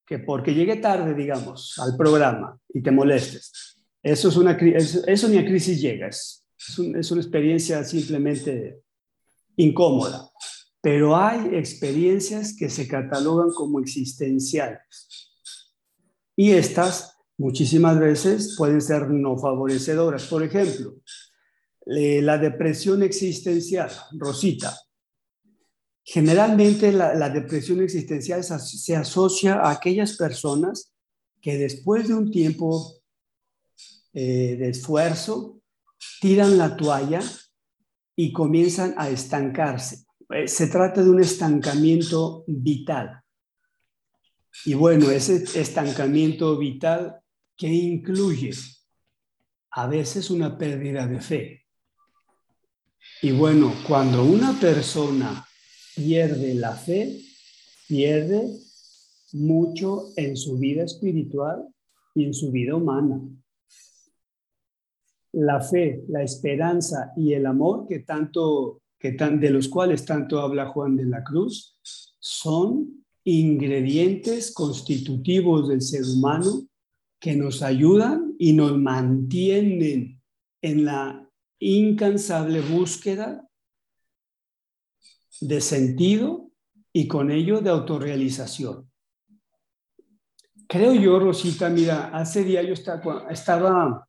que 0.06 0.18
porque 0.18 0.54
llegue 0.54 0.78
tarde, 0.78 1.14
digamos, 1.14 1.78
al 1.78 1.96
programa 1.96 2.60
y 2.74 2.82
te 2.82 2.90
molestes. 2.90 3.78
Eso, 4.02 4.30
es 4.30 4.38
una, 4.38 4.54
eso, 4.54 5.06
eso 5.06 5.28
ni 5.28 5.38
a 5.38 5.46
crisis 5.46 5.80
llega, 5.80 6.08
es 6.08 6.44
Es, 6.58 6.80
es 6.80 7.12
una 7.12 7.22
experiencia 7.22 7.84
simplemente 7.84 8.82
incómoda, 9.56 10.30
pero 10.82 11.16
hay 11.16 11.56
experiencias 11.56 12.56
que 12.58 12.70
se 12.70 12.88
catalogan 12.88 13.52
como 13.52 13.80
existenciales. 13.80 15.30
Y 16.36 16.52
estas 16.52 17.19
muchísimas 17.40 17.98
veces 17.98 18.56
pueden 18.58 18.82
ser 18.82 19.10
no 19.10 19.38
favorecedoras. 19.38 20.26
Por 20.26 20.44
ejemplo, 20.44 20.98
la 21.86 22.38
depresión 22.38 23.02
existencial, 23.02 23.90
Rosita. 24.12 24.78
Generalmente 26.04 26.92
la, 26.92 27.30
depresión 27.30 27.82
existencial 27.82 28.44
se 28.44 28.96
asocia 28.96 29.56
a 29.56 29.72
aquellas 29.72 30.18
personas 30.18 30.94
que 31.42 31.58
después 31.58 32.08
de 32.08 32.16
un 32.16 32.30
tiempo 32.30 32.96
eh, 34.14 34.58
de 34.60 34.70
esfuerzo 34.70 35.62
tiran 36.20 36.58
la 36.58 36.76
toalla 36.76 37.22
y 38.16 38.34
comienzan 38.34 38.96
a 38.98 39.10
estancarse. 39.10 40.06
Eh, 40.32 40.48
se 40.48 40.68
trata 40.68 41.04
de 41.04 41.10
un 41.10 41.22
estancamiento 41.22 42.44
vital. 42.48 43.22
Y 44.66 44.74
bueno, 44.74 45.10
ese 45.10 45.44
estancamiento 45.60 46.58
vital 46.58 47.22
que 47.60 47.68
incluye 47.68 48.52
a 49.72 49.86
veces 49.86 50.32
una 50.32 50.58
pérdida 50.58 51.06
de 51.06 51.20
fe. 51.20 51.66
Y 53.22 53.32
bueno, 53.32 53.74
cuando 53.86 54.24
una 54.24 54.58
persona 54.58 55.46
pierde 55.94 56.56
la 56.56 56.72
fe, 56.72 57.20
pierde 57.86 58.48
mucho 59.34 60.06
en 60.16 60.38
su 60.38 60.58
vida 60.58 60.84
espiritual 60.86 61.68
y 62.16 62.24
en 62.24 62.34
su 62.34 62.50
vida 62.50 62.76
humana. 62.76 63.20
La 65.34 65.60
fe, 65.60 66.06
la 66.08 66.24
esperanza 66.24 67.12
y 67.18 67.34
el 67.34 67.46
amor 67.46 67.88
que 67.88 68.00
tanto 68.00 68.82
que 68.98 69.12
tan, 69.12 69.40
de 69.40 69.50
los 69.50 69.68
cuales 69.68 70.06
tanto 70.06 70.40
habla 70.40 70.68
Juan 70.68 70.96
de 70.96 71.06
la 71.06 71.24
Cruz 71.26 71.78
son 72.20 73.06
ingredientes 73.26 74.54
constitutivos 74.54 75.68
del 75.68 75.82
ser 75.82 76.04
humano 76.06 76.70
que 77.20 77.36
nos 77.36 77.62
ayudan 77.62 78.36
y 78.40 78.54
nos 78.54 78.78
mantienen 78.78 80.22
en 80.62 80.86
la 80.86 81.30
incansable 81.60 82.62
búsqueda 82.62 83.48
de 85.42 85.62
sentido 85.62 86.52
y 86.94 87.08
con 87.08 87.32
ello 87.32 87.62
de 87.62 87.70
autorrealización. 87.70 88.90
Creo 90.68 90.94
yo, 90.94 91.20
Rosita, 91.20 91.70
mira, 91.70 92.10
hace 92.10 92.44
día 92.44 92.62
yo 92.62 92.74
estaba, 92.74 93.28
estaba 93.30 94.08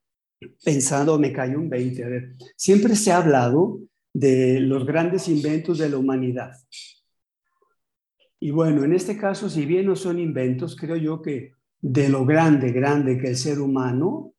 pensando, 0.64 1.18
me 1.18 1.32
cayó 1.32 1.58
un 1.58 1.70
20, 1.70 2.04
a 2.04 2.08
ver, 2.08 2.34
siempre 2.56 2.94
se 2.94 3.12
ha 3.12 3.18
hablado 3.18 3.80
de 4.12 4.60
los 4.60 4.84
grandes 4.84 5.28
inventos 5.28 5.78
de 5.78 5.88
la 5.88 5.98
humanidad. 5.98 6.52
Y 8.40 8.50
bueno, 8.50 8.84
en 8.84 8.94
este 8.94 9.16
caso, 9.16 9.48
si 9.48 9.66
bien 9.66 9.86
no 9.86 9.96
son 9.96 10.18
inventos, 10.18 10.76
creo 10.76 10.96
yo 10.96 11.20
que 11.22 11.54
de 11.80 12.08
lo 12.08 12.24
grande, 12.24 12.72
grande 12.72 13.18
que 13.18 13.28
el 13.28 13.36
ser 13.36 13.60
humano 13.60 14.34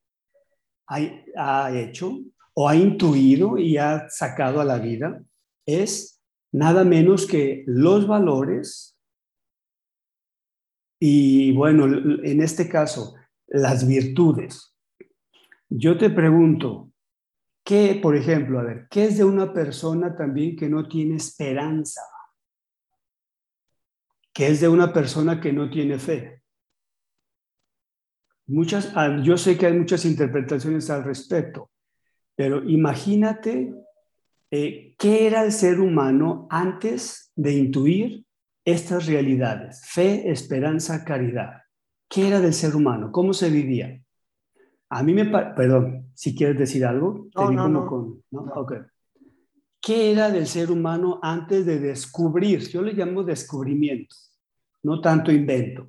ha, 0.86 1.70
hecho 1.72 2.20
o 2.54 2.68
ha 2.68 2.76
intuido 2.76 3.58
y 3.58 3.78
ha 3.78 4.08
sacado 4.08 4.60
a 4.60 4.64
la 4.64 4.78
vida, 4.78 5.22
es 5.66 6.20
nada 6.52 6.84
menos 6.84 7.26
que 7.26 7.64
los 7.66 8.06
valores 8.06 8.96
y 11.00 11.52
bueno, 11.52 11.86
en 12.22 12.40
este 12.40 12.68
caso, 12.68 13.16
las 13.48 13.88
virtudes. 13.88 14.76
Yo 15.68 15.98
te 15.98 16.10
pregunto, 16.10 16.92
¿qué, 17.64 17.98
por 18.00 18.14
ejemplo, 18.14 18.60
a 18.60 18.62
ver, 18.62 18.86
qué 18.88 19.06
es 19.06 19.18
de 19.18 19.24
una 19.24 19.52
persona 19.52 20.14
también 20.14 20.54
que 20.54 20.68
no 20.68 20.86
tiene 20.86 21.16
esperanza? 21.16 22.02
¿Qué 24.32 24.46
es 24.46 24.60
de 24.60 24.68
una 24.68 24.92
persona 24.92 25.40
que 25.40 25.52
no 25.52 25.70
tiene 25.70 25.98
fe? 25.98 26.41
Muchas, 28.46 28.92
ah, 28.96 29.18
yo 29.22 29.36
sé 29.36 29.56
que 29.56 29.66
hay 29.66 29.72
muchas 29.72 30.04
interpretaciones 30.04 30.90
al 30.90 31.04
respecto, 31.04 31.70
pero 32.34 32.62
imagínate 32.68 33.74
eh, 34.50 34.94
qué 34.98 35.26
era 35.26 35.44
el 35.44 35.52
ser 35.52 35.80
humano 35.80 36.46
antes 36.50 37.32
de 37.36 37.54
intuir 37.54 38.24
estas 38.64 39.06
realidades, 39.06 39.82
fe, 39.86 40.30
esperanza, 40.30 41.04
caridad. 41.04 41.62
¿Qué 42.08 42.28
era 42.28 42.40
del 42.40 42.52
ser 42.52 42.76
humano? 42.76 43.10
¿Cómo 43.12 43.32
se 43.32 43.48
vivía? 43.48 44.00
A 44.90 45.02
mí 45.02 45.14
me 45.14 45.24
perdón, 45.24 46.10
si 46.14 46.34
quieres 46.34 46.58
decir 46.58 46.84
algo, 46.84 47.28
te 47.34 47.44
no, 47.54 47.68
no, 47.68 47.86
Con, 47.86 48.22
¿no? 48.30 48.52
¿Qué 49.80 50.12
era 50.12 50.30
del 50.30 50.46
ser 50.46 50.70
humano 50.70 51.18
antes 51.22 51.64
de 51.64 51.80
descubrir? 51.80 52.68
Yo 52.68 52.82
le 52.82 52.92
llamo 52.92 53.24
descubrimiento, 53.24 54.14
no 54.82 55.00
tanto 55.00 55.32
invento 55.32 55.88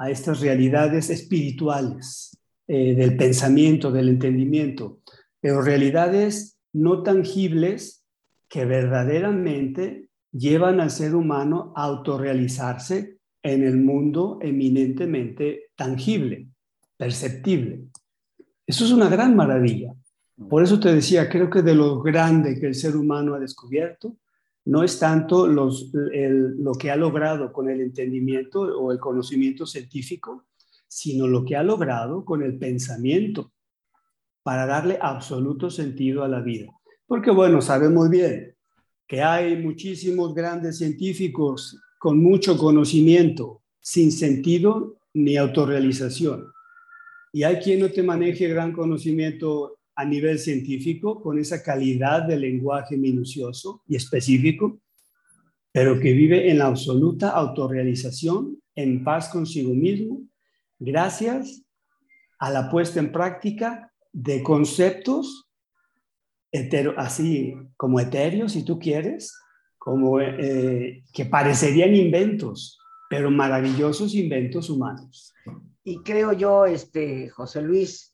a 0.00 0.08
estas 0.08 0.40
realidades 0.40 1.10
espirituales 1.10 2.34
eh, 2.66 2.94
del 2.94 3.18
pensamiento, 3.18 3.92
del 3.92 4.08
entendimiento, 4.08 5.00
pero 5.42 5.60
realidades 5.60 6.58
no 6.72 7.02
tangibles 7.02 8.02
que 8.48 8.64
verdaderamente 8.64 10.08
llevan 10.32 10.80
al 10.80 10.90
ser 10.90 11.14
humano 11.14 11.74
a 11.76 11.84
autorrealizarse 11.84 13.18
en 13.42 13.62
el 13.62 13.76
mundo 13.76 14.38
eminentemente 14.40 15.66
tangible, 15.76 16.48
perceptible. 16.96 17.82
Eso 18.66 18.86
es 18.86 18.92
una 18.92 19.10
gran 19.10 19.36
maravilla. 19.36 19.92
Por 20.48 20.62
eso 20.62 20.80
te 20.80 20.94
decía, 20.94 21.28
creo 21.28 21.50
que 21.50 21.60
de 21.60 21.74
lo 21.74 22.00
grande 22.00 22.58
que 22.58 22.68
el 22.68 22.74
ser 22.74 22.96
humano 22.96 23.34
ha 23.34 23.38
descubierto, 23.38 24.16
no 24.64 24.82
es 24.84 24.98
tanto 24.98 25.46
lo 25.46 26.72
que 26.78 26.90
ha 26.90 26.96
logrado 26.96 27.52
con 27.52 27.70
el 27.70 27.80
entendimiento 27.80 28.60
o 28.60 28.92
el 28.92 28.98
conocimiento 28.98 29.66
científico, 29.66 30.44
sino 30.86 31.26
lo 31.26 31.44
que 31.44 31.56
ha 31.56 31.62
logrado 31.62 32.24
con 32.24 32.42
el 32.42 32.58
pensamiento 32.58 33.52
para 34.42 34.66
darle 34.66 34.98
absoluto 35.00 35.70
sentido 35.70 36.24
a 36.24 36.28
la 36.28 36.40
vida. 36.40 36.72
Porque 37.06 37.30
bueno, 37.30 37.60
sabemos 37.60 38.08
bien 38.10 38.54
que 39.06 39.22
hay 39.22 39.56
muchísimos 39.56 40.34
grandes 40.34 40.78
científicos 40.78 41.80
con 41.98 42.22
mucho 42.22 42.56
conocimiento, 42.56 43.62
sin 43.80 44.12
sentido 44.12 44.98
ni 45.14 45.36
autorrealización. 45.36 46.52
Y 47.32 47.42
hay 47.42 47.56
quien 47.56 47.80
no 47.80 47.90
te 47.90 48.02
maneje 48.02 48.48
gran 48.48 48.72
conocimiento 48.72 49.79
a 50.00 50.04
nivel 50.04 50.38
científico, 50.38 51.20
con 51.20 51.38
esa 51.38 51.62
calidad 51.62 52.22
de 52.22 52.38
lenguaje 52.38 52.96
minucioso 52.96 53.82
y 53.86 53.96
específico, 53.96 54.80
pero 55.72 56.00
que 56.00 56.12
vive 56.12 56.50
en 56.50 56.58
la 56.58 56.66
absoluta 56.66 57.30
autorrealización, 57.30 58.58
en 58.74 59.04
paz 59.04 59.28
consigo 59.28 59.74
mismo, 59.74 60.22
gracias 60.78 61.62
a 62.38 62.50
la 62.50 62.70
puesta 62.70 62.98
en 62.98 63.12
práctica 63.12 63.92
de 64.12 64.42
conceptos 64.42 65.46
así 66.96 67.54
como 67.76 68.00
etéreos, 68.00 68.52
si 68.52 68.64
tú 68.64 68.78
quieres, 68.78 69.36
como 69.78 70.20
eh, 70.20 71.04
que 71.12 71.26
parecerían 71.26 71.94
inventos, 71.94 72.78
pero 73.08 73.30
maravillosos 73.30 74.14
inventos 74.14 74.68
humanos. 74.68 75.32
Y 75.84 75.98
creo 76.02 76.32
yo, 76.32 76.66
este, 76.66 77.28
José 77.30 77.62
Luis, 77.62 78.09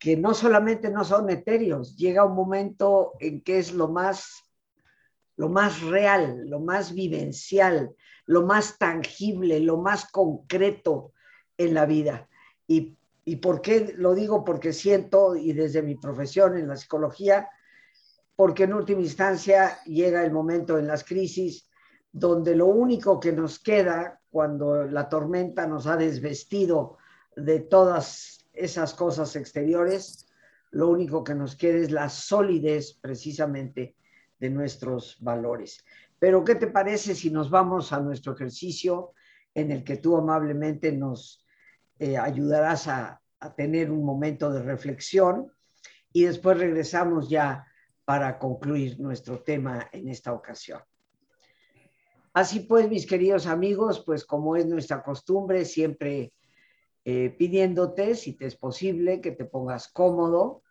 que 0.00 0.16
no 0.16 0.32
solamente 0.32 0.90
no 0.90 1.04
son 1.04 1.28
etéreos, 1.28 1.94
llega 1.94 2.24
un 2.24 2.34
momento 2.34 3.12
en 3.20 3.42
que 3.42 3.58
es 3.58 3.74
lo 3.74 3.86
más, 3.88 4.42
lo 5.36 5.50
más 5.50 5.82
real, 5.82 6.48
lo 6.48 6.58
más 6.58 6.94
vivencial, 6.94 7.94
lo 8.24 8.46
más 8.46 8.78
tangible, 8.78 9.60
lo 9.60 9.76
más 9.76 10.10
concreto 10.10 11.12
en 11.58 11.74
la 11.74 11.84
vida. 11.84 12.30
Y, 12.66 12.96
y 13.26 13.36
por 13.36 13.60
qué 13.60 13.92
lo 13.94 14.14
digo? 14.14 14.42
Porque 14.42 14.72
siento, 14.72 15.36
y 15.36 15.52
desde 15.52 15.82
mi 15.82 15.96
profesión 15.96 16.56
en 16.56 16.68
la 16.68 16.76
psicología, 16.76 17.50
porque 18.34 18.64
en 18.64 18.72
última 18.72 19.02
instancia 19.02 19.82
llega 19.84 20.24
el 20.24 20.32
momento 20.32 20.78
en 20.78 20.86
las 20.86 21.04
crisis 21.04 21.68
donde 22.10 22.56
lo 22.56 22.66
único 22.68 23.20
que 23.20 23.32
nos 23.32 23.58
queda 23.58 24.18
cuando 24.30 24.86
la 24.86 25.10
tormenta 25.10 25.66
nos 25.66 25.86
ha 25.86 25.98
desvestido 25.98 26.96
de 27.36 27.60
todas 27.60 28.39
esas 28.52 28.94
cosas 28.94 29.36
exteriores, 29.36 30.26
lo 30.70 30.88
único 30.88 31.24
que 31.24 31.34
nos 31.34 31.56
queda 31.56 31.78
es 31.78 31.90
la 31.90 32.08
solidez 32.08 32.94
precisamente 33.00 33.96
de 34.38 34.50
nuestros 34.50 35.16
valores. 35.20 35.84
Pero, 36.18 36.44
¿qué 36.44 36.54
te 36.54 36.66
parece 36.66 37.14
si 37.14 37.30
nos 37.30 37.50
vamos 37.50 37.92
a 37.92 38.00
nuestro 38.00 38.34
ejercicio 38.34 39.12
en 39.54 39.70
el 39.70 39.84
que 39.84 39.96
tú 39.96 40.16
amablemente 40.16 40.92
nos 40.92 41.44
eh, 41.98 42.16
ayudarás 42.16 42.88
a, 42.88 43.20
a 43.40 43.54
tener 43.54 43.90
un 43.90 44.04
momento 44.04 44.52
de 44.52 44.62
reflexión 44.62 45.52
y 46.12 46.24
después 46.24 46.58
regresamos 46.58 47.28
ya 47.28 47.66
para 48.04 48.38
concluir 48.38 48.98
nuestro 49.00 49.40
tema 49.40 49.88
en 49.92 50.08
esta 50.08 50.32
ocasión? 50.32 50.80
Así 52.32 52.60
pues, 52.60 52.88
mis 52.88 53.06
queridos 53.06 53.46
amigos, 53.46 54.02
pues 54.04 54.24
como 54.24 54.56
es 54.56 54.66
nuestra 54.66 55.02
costumbre, 55.02 55.64
siempre 55.64 56.32
eh, 57.04 57.30
pidiéndote, 57.30 58.14
si 58.14 58.34
te 58.34 58.46
es 58.46 58.56
posible, 58.56 59.20
que 59.20 59.32
te 59.32 59.44
pongas 59.44 59.88
cómodo 59.88 60.62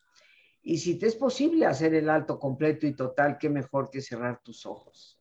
Y 0.61 0.77
si 0.77 0.99
te 0.99 1.07
es 1.07 1.15
posible 1.15 1.65
hacer 1.65 1.93
el 1.95 2.09
alto 2.09 2.37
completo 2.37 2.85
y 2.85 2.95
total, 2.95 3.37
qué 3.37 3.49
mejor 3.49 3.89
que 3.89 4.01
cerrar 4.01 4.41
tus 4.43 4.65
ojos. 4.65 5.19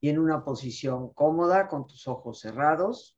Y 0.00 0.08
en 0.08 0.18
una 0.18 0.44
posición 0.44 1.12
cómoda, 1.12 1.68
con 1.68 1.86
tus 1.86 2.06
ojos 2.06 2.40
cerrados, 2.40 3.16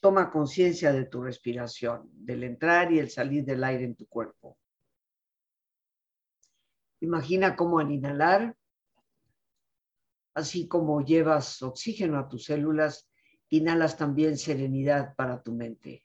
toma 0.00 0.30
conciencia 0.30 0.92
de 0.92 1.04
tu 1.04 1.22
respiración, 1.22 2.10
del 2.12 2.42
entrar 2.42 2.92
y 2.92 2.98
el 2.98 3.08
salir 3.08 3.44
del 3.44 3.62
aire 3.62 3.84
en 3.84 3.94
tu 3.94 4.06
cuerpo. 4.06 4.58
Imagina 7.00 7.56
cómo 7.56 7.78
al 7.78 7.90
inhalar, 7.90 8.56
así 10.34 10.68
como 10.68 11.00
llevas 11.04 11.62
oxígeno 11.62 12.18
a 12.18 12.28
tus 12.28 12.44
células, 12.44 13.08
inhalas 13.52 13.98
también 13.98 14.38
serenidad 14.38 15.14
para 15.14 15.42
tu 15.42 15.52
mente. 15.52 16.02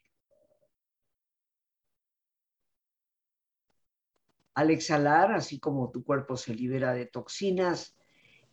Al 4.54 4.70
exhalar, 4.70 5.32
así 5.32 5.58
como 5.58 5.90
tu 5.90 6.04
cuerpo 6.04 6.36
se 6.36 6.54
libera 6.54 6.92
de 6.92 7.06
toxinas, 7.06 7.96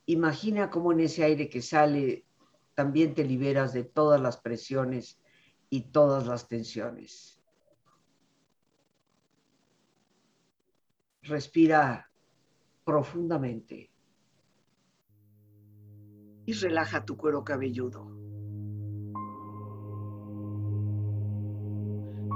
imagina 0.05 0.69
cómo 0.69 0.93
en 0.93 1.01
ese 1.01 1.25
aire 1.25 1.49
que 1.49 1.61
sale 1.61 2.25
también 2.73 3.13
te 3.13 3.25
liberas 3.25 3.73
de 3.73 3.83
todas 3.83 4.21
las 4.21 4.37
presiones 4.37 5.19
y 5.69 5.91
todas 5.91 6.25
las 6.25 6.47
tensiones. 6.47 7.41
Respira 11.23 12.09
profundamente 12.85 13.91
y 16.45 16.53
relaja 16.53 17.03
tu 17.03 17.17
cuero 17.17 17.43
cabelludo. 17.43 18.24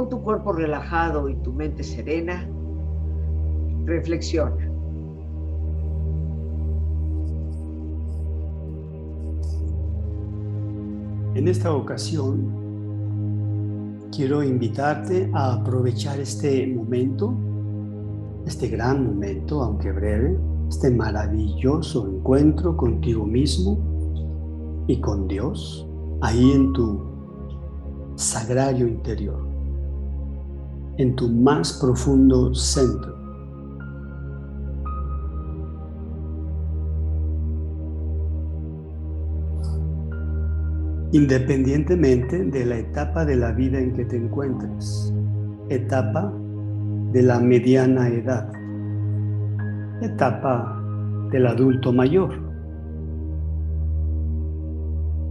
Con 0.00 0.08
tu 0.08 0.22
cuerpo 0.22 0.52
relajado 0.52 1.28
y 1.28 1.34
tu 1.42 1.52
mente 1.52 1.82
serena, 1.82 2.48
reflexiona. 3.84 4.66
En 11.34 11.46
esta 11.46 11.74
ocasión, 11.74 12.46
quiero 14.10 14.42
invitarte 14.42 15.30
a 15.34 15.52
aprovechar 15.56 16.18
este 16.18 16.66
momento, 16.68 17.34
este 18.46 18.68
gran 18.68 19.04
momento, 19.04 19.60
aunque 19.62 19.92
breve, 19.92 20.38
este 20.70 20.90
maravilloso 20.90 22.08
encuentro 22.08 22.74
contigo 22.74 23.26
mismo 23.26 23.76
y 24.86 24.98
con 24.98 25.28
Dios, 25.28 25.86
ahí 26.22 26.52
en 26.52 26.72
tu 26.72 27.02
sagrario 28.16 28.88
interior 28.88 29.49
en 31.00 31.16
tu 31.16 31.30
más 31.30 31.78
profundo 31.80 32.54
centro. 32.54 33.16
Independientemente 41.12 42.44
de 42.44 42.66
la 42.66 42.78
etapa 42.78 43.24
de 43.24 43.36
la 43.36 43.50
vida 43.52 43.78
en 43.78 43.94
que 43.94 44.04
te 44.04 44.16
encuentres, 44.16 45.12
etapa 45.70 46.30
de 47.12 47.22
la 47.22 47.40
mediana 47.40 48.08
edad, 48.08 48.52
etapa 50.02 50.80
del 51.32 51.46
adulto 51.46 51.94
mayor 51.94 52.34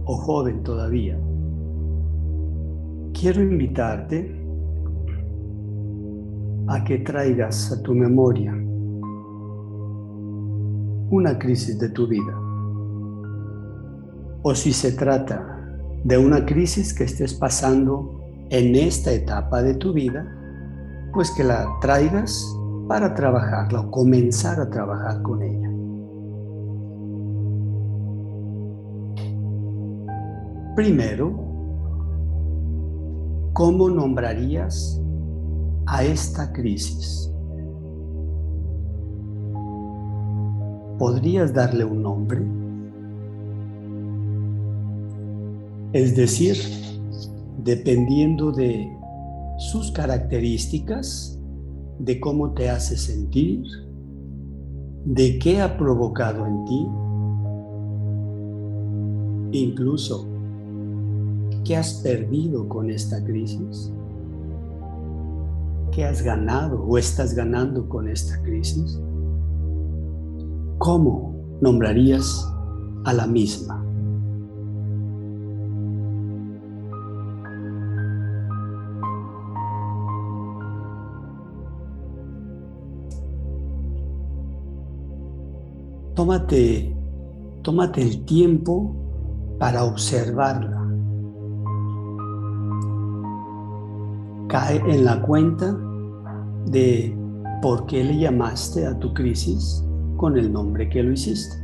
o 0.04 0.16
joven 0.16 0.64
todavía, 0.64 1.16
quiero 3.14 3.40
invitarte 3.40 4.39
a 6.70 6.84
que 6.84 6.98
traigas 6.98 7.72
a 7.72 7.82
tu 7.82 7.94
memoria 7.94 8.52
una 11.10 11.36
crisis 11.36 11.80
de 11.80 11.88
tu 11.88 12.06
vida. 12.06 12.32
O 14.42 14.54
si 14.54 14.72
se 14.72 14.92
trata 14.92 15.44
de 16.04 16.16
una 16.16 16.46
crisis 16.46 16.94
que 16.94 17.04
estés 17.04 17.34
pasando 17.34 18.22
en 18.50 18.76
esta 18.76 19.10
etapa 19.10 19.62
de 19.62 19.74
tu 19.74 19.92
vida, 19.92 20.24
pues 21.12 21.32
que 21.32 21.42
la 21.42 21.66
traigas 21.80 22.46
para 22.86 23.14
trabajarla 23.14 23.80
o 23.80 23.90
comenzar 23.90 24.60
a 24.60 24.70
trabajar 24.70 25.22
con 25.22 25.42
ella. 25.42 25.70
Primero, 30.76 31.34
¿cómo 33.54 33.90
nombrarías 33.90 35.00
a 35.90 36.04
esta 36.04 36.52
crisis? 36.52 37.28
¿Podrías 40.98 41.52
darle 41.52 41.84
un 41.84 42.02
nombre? 42.02 42.40
Es 45.92 46.14
decir, 46.14 46.56
dependiendo 47.64 48.52
de 48.52 48.88
sus 49.58 49.90
características, 49.90 51.36
de 51.98 52.20
cómo 52.20 52.52
te 52.52 52.70
hace 52.70 52.96
sentir, 52.96 53.64
de 55.04 55.40
qué 55.40 55.60
ha 55.60 55.76
provocado 55.76 56.46
en 56.46 56.64
ti, 56.66 56.86
incluso 59.58 60.24
qué 61.64 61.76
has 61.76 61.94
perdido 61.94 62.68
con 62.68 62.90
esta 62.90 63.22
crisis. 63.24 63.92
¿Qué 65.92 66.04
has 66.04 66.22
ganado 66.22 66.84
o 66.84 66.98
estás 66.98 67.34
ganando 67.34 67.88
con 67.88 68.08
esta 68.08 68.40
crisis? 68.42 69.00
¿Cómo 70.78 71.34
nombrarías 71.60 72.48
a 73.04 73.12
la 73.12 73.26
misma? 73.26 73.84
Tómate, 86.14 86.94
tómate 87.62 88.02
el 88.02 88.24
tiempo 88.26 88.94
para 89.58 89.84
observarla. 89.84 90.79
Cae 94.50 94.82
en 94.92 95.04
la 95.04 95.22
cuenta 95.22 95.76
de 96.66 97.16
por 97.62 97.86
qué 97.86 98.02
le 98.02 98.18
llamaste 98.18 98.84
a 98.86 98.98
tu 98.98 99.14
crisis 99.14 99.84
con 100.16 100.36
el 100.36 100.52
nombre 100.52 100.88
que 100.88 101.02
lo 101.02 101.12
hiciste. 101.12 101.56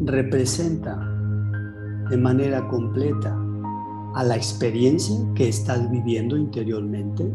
Representa 0.00 0.96
de 2.08 2.16
manera 2.16 2.68
completa 2.68 3.36
a 4.14 4.22
la 4.22 4.36
experiencia 4.36 5.16
que 5.34 5.48
estás 5.48 5.90
viviendo 5.90 6.36
interiormente 6.36 7.34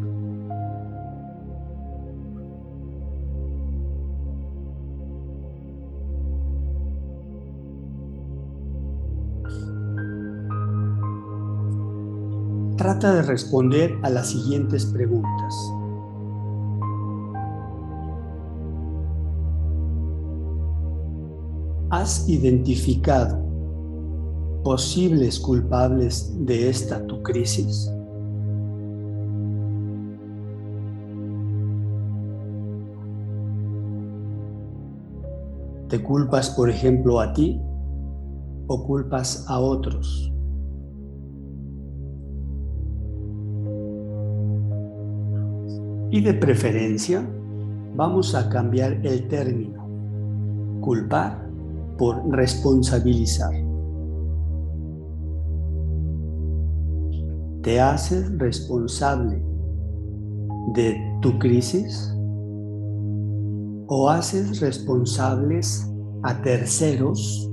trata 13.02 13.16
de 13.16 13.24
responder 13.24 13.98
a 14.04 14.12
las 14.12 14.30
siguientes 14.30 14.86
preguntas. 14.86 15.56
¿Has 21.90 22.30
identificado 22.30 23.44
posibles 24.64 25.40
culpables 25.40 26.32
de 26.46 26.70
esta 26.70 27.06
tu 27.08 27.24
crisis? 27.24 27.92
¿Te 35.90 36.02
culpas, 36.04 36.52
por 36.52 36.70
ejemplo, 36.70 37.20
a 37.20 37.34
ti 37.34 37.60
o 38.68 38.86
culpas 38.86 39.46
a 39.50 39.60
otros? 39.60 40.32
Y 46.12 46.20
de 46.20 46.34
preferencia, 46.34 47.26
vamos 47.96 48.36
a 48.36 48.50
cambiar 48.50 49.00
el 49.06 49.28
término 49.30 49.82
culpar 50.82 51.48
por 51.98 52.22
responsabilizar. 52.32 53.52
¿Te 57.62 57.80
haces 57.80 58.38
responsable 58.40 59.42
de 60.74 60.98
tu 61.22 61.38
crisis? 61.40 62.14
¿O 63.88 64.10
haces 64.10 64.60
responsables 64.60 65.88
a 66.24 66.42
terceros 66.42 67.50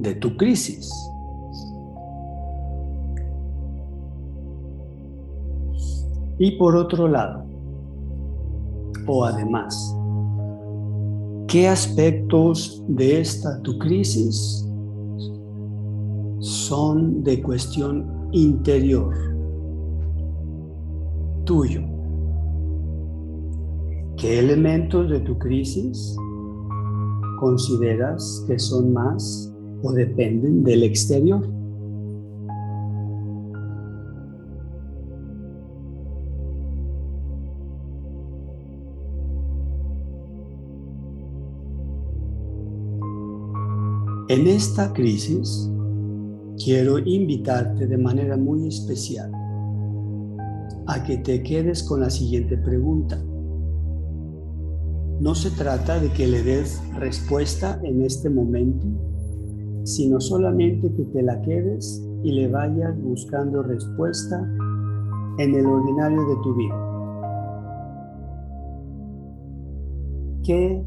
de 0.00 0.14
tu 0.14 0.36
crisis? 0.36 0.90
Y 6.38 6.56
por 6.58 6.74
otro 6.74 7.06
lado, 7.06 7.49
o 9.10 9.24
además, 9.24 9.96
¿qué 11.48 11.66
aspectos 11.66 12.84
de 12.86 13.20
esta 13.20 13.60
tu 13.62 13.76
crisis 13.78 14.64
son 16.38 17.24
de 17.24 17.42
cuestión 17.42 18.28
interior 18.30 19.12
tuyo? 21.44 21.82
¿Qué 24.16 24.38
elementos 24.38 25.10
de 25.10 25.18
tu 25.20 25.36
crisis 25.38 26.14
consideras 27.40 28.44
que 28.46 28.58
son 28.60 28.92
más 28.92 29.52
o 29.82 29.92
dependen 29.92 30.62
del 30.62 30.84
exterior? 30.84 31.59
En 44.30 44.46
esta 44.46 44.92
crisis 44.92 45.68
quiero 46.64 47.00
invitarte 47.00 47.88
de 47.88 47.98
manera 47.98 48.36
muy 48.36 48.68
especial 48.68 49.32
a 50.86 51.02
que 51.02 51.18
te 51.18 51.42
quedes 51.42 51.82
con 51.82 51.98
la 51.98 52.10
siguiente 52.10 52.56
pregunta. 52.56 53.20
No 55.18 55.34
se 55.34 55.50
trata 55.50 55.98
de 55.98 56.10
que 56.10 56.28
le 56.28 56.44
des 56.44 56.80
respuesta 56.94 57.80
en 57.82 58.02
este 58.02 58.30
momento, 58.30 58.86
sino 59.82 60.20
solamente 60.20 60.94
que 60.94 61.06
te 61.06 61.22
la 61.22 61.42
quedes 61.42 62.00
y 62.22 62.30
le 62.30 62.46
vayas 62.46 63.02
buscando 63.02 63.64
respuesta 63.64 64.48
en 65.38 65.56
el 65.56 65.66
ordinario 65.66 66.24
de 66.28 66.36
tu 66.44 66.54
vida. 66.54 66.76
¿Qué 70.44 70.84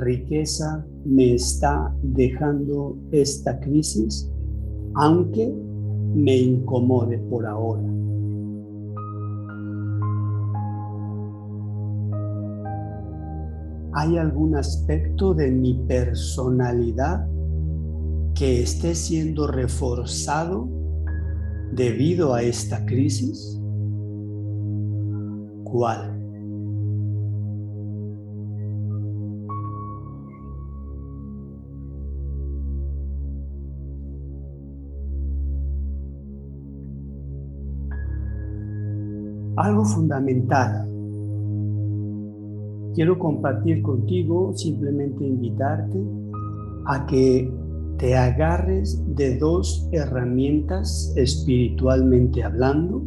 riqueza 0.00 0.86
me 1.04 1.34
está 1.34 1.94
dejando 2.02 2.96
esta 3.12 3.58
crisis, 3.60 4.30
aunque 4.94 5.52
me 6.14 6.36
incomode 6.36 7.18
por 7.30 7.46
ahora. 7.46 7.82
¿Hay 13.94 14.16
algún 14.16 14.54
aspecto 14.54 15.34
de 15.34 15.50
mi 15.50 15.74
personalidad 15.88 17.26
que 18.34 18.62
esté 18.62 18.94
siendo 18.94 19.46
reforzado 19.48 20.68
debido 21.72 22.34
a 22.34 22.42
esta 22.42 22.86
crisis? 22.86 23.60
¿Cuál? 25.64 26.17
Algo 39.58 39.84
fundamental. 39.84 40.88
Quiero 42.94 43.18
compartir 43.18 43.82
contigo, 43.82 44.52
simplemente 44.56 45.24
invitarte 45.24 45.98
a 46.86 47.06
que 47.06 47.52
te 47.98 48.16
agarres 48.16 49.02
de 49.14 49.36
dos 49.38 49.88
herramientas 49.92 51.12
espiritualmente 51.16 52.42
hablando 52.42 53.02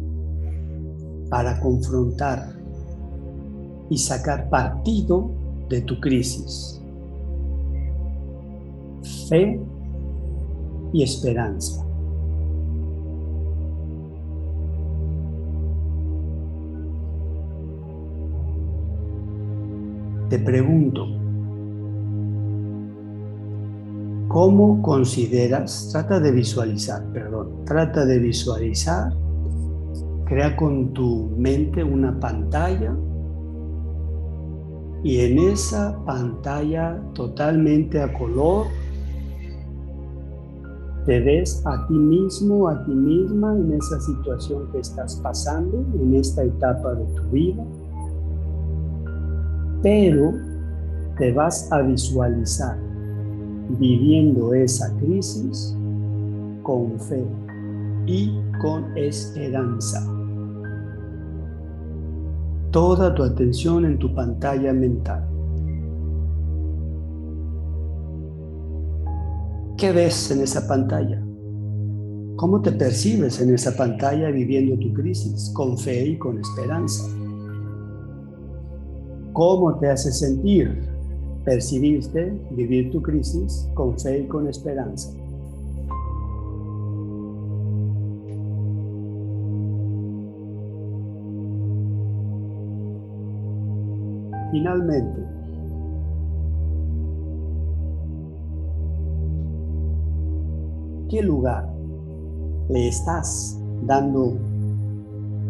para 1.30 1.58
confrontar 1.60 2.52
y 3.88 3.96
sacar 3.96 4.48
partido 4.50 5.30
de 5.68 5.80
tu 5.82 5.98
crisis. 6.00 6.80
Fe 9.28 9.58
y 10.92 11.02
esperanza. 11.02 11.91
Te 20.32 20.38
pregunto, 20.38 21.08
¿cómo 24.28 24.80
consideras? 24.80 25.90
Trata 25.92 26.20
de 26.20 26.32
visualizar, 26.32 27.04
perdón, 27.12 27.66
trata 27.66 28.06
de 28.06 28.18
visualizar, 28.18 29.12
crea 30.24 30.56
con 30.56 30.94
tu 30.94 31.28
mente 31.36 31.84
una 31.84 32.18
pantalla 32.18 32.96
y 35.04 35.18
en 35.18 35.38
esa 35.38 36.02
pantalla 36.06 36.98
totalmente 37.12 38.00
a 38.00 38.10
color 38.14 38.68
te 41.04 41.20
ves 41.20 41.62
a 41.66 41.86
ti 41.88 41.94
mismo, 41.98 42.68
a 42.68 42.82
ti 42.86 42.92
misma 42.94 43.54
en 43.54 43.74
esa 43.74 44.00
situación 44.00 44.66
que 44.72 44.78
estás 44.78 45.16
pasando, 45.16 45.84
en 46.00 46.14
esta 46.14 46.42
etapa 46.42 46.94
de 46.94 47.04
tu 47.16 47.22
vida 47.24 47.66
pero 49.82 50.32
te 51.18 51.32
vas 51.32 51.70
a 51.72 51.82
visualizar 51.82 52.78
viviendo 53.78 54.54
esa 54.54 54.94
crisis 54.98 55.76
con 56.62 56.98
fe 57.00 57.24
y 58.06 58.32
con 58.60 58.96
esperanza. 58.96 60.06
Toda 62.70 63.14
tu 63.14 63.22
atención 63.22 63.84
en 63.84 63.98
tu 63.98 64.14
pantalla 64.14 64.72
mental. 64.72 65.28
¿Qué 69.76 69.92
ves 69.92 70.30
en 70.30 70.42
esa 70.42 70.66
pantalla? 70.66 71.22
¿Cómo 72.36 72.62
te 72.62 72.72
percibes 72.72 73.40
en 73.40 73.54
esa 73.54 73.76
pantalla 73.76 74.30
viviendo 74.30 74.78
tu 74.78 74.92
crisis 74.94 75.50
con 75.54 75.76
fe 75.76 76.06
y 76.06 76.18
con 76.18 76.38
esperanza? 76.38 77.04
¿Cómo 79.32 79.74
te 79.78 79.88
hace 79.88 80.12
sentir 80.12 80.90
percibirte, 81.42 82.38
vivir 82.50 82.90
tu 82.90 83.00
crisis 83.00 83.66
con 83.72 83.98
fe 83.98 84.20
y 84.20 84.26
con 84.26 84.46
esperanza? 84.46 85.10
Finalmente, 94.50 95.22
¿qué 101.08 101.22
lugar 101.22 101.72
le 102.68 102.88
estás 102.88 103.58
dando 103.86 104.34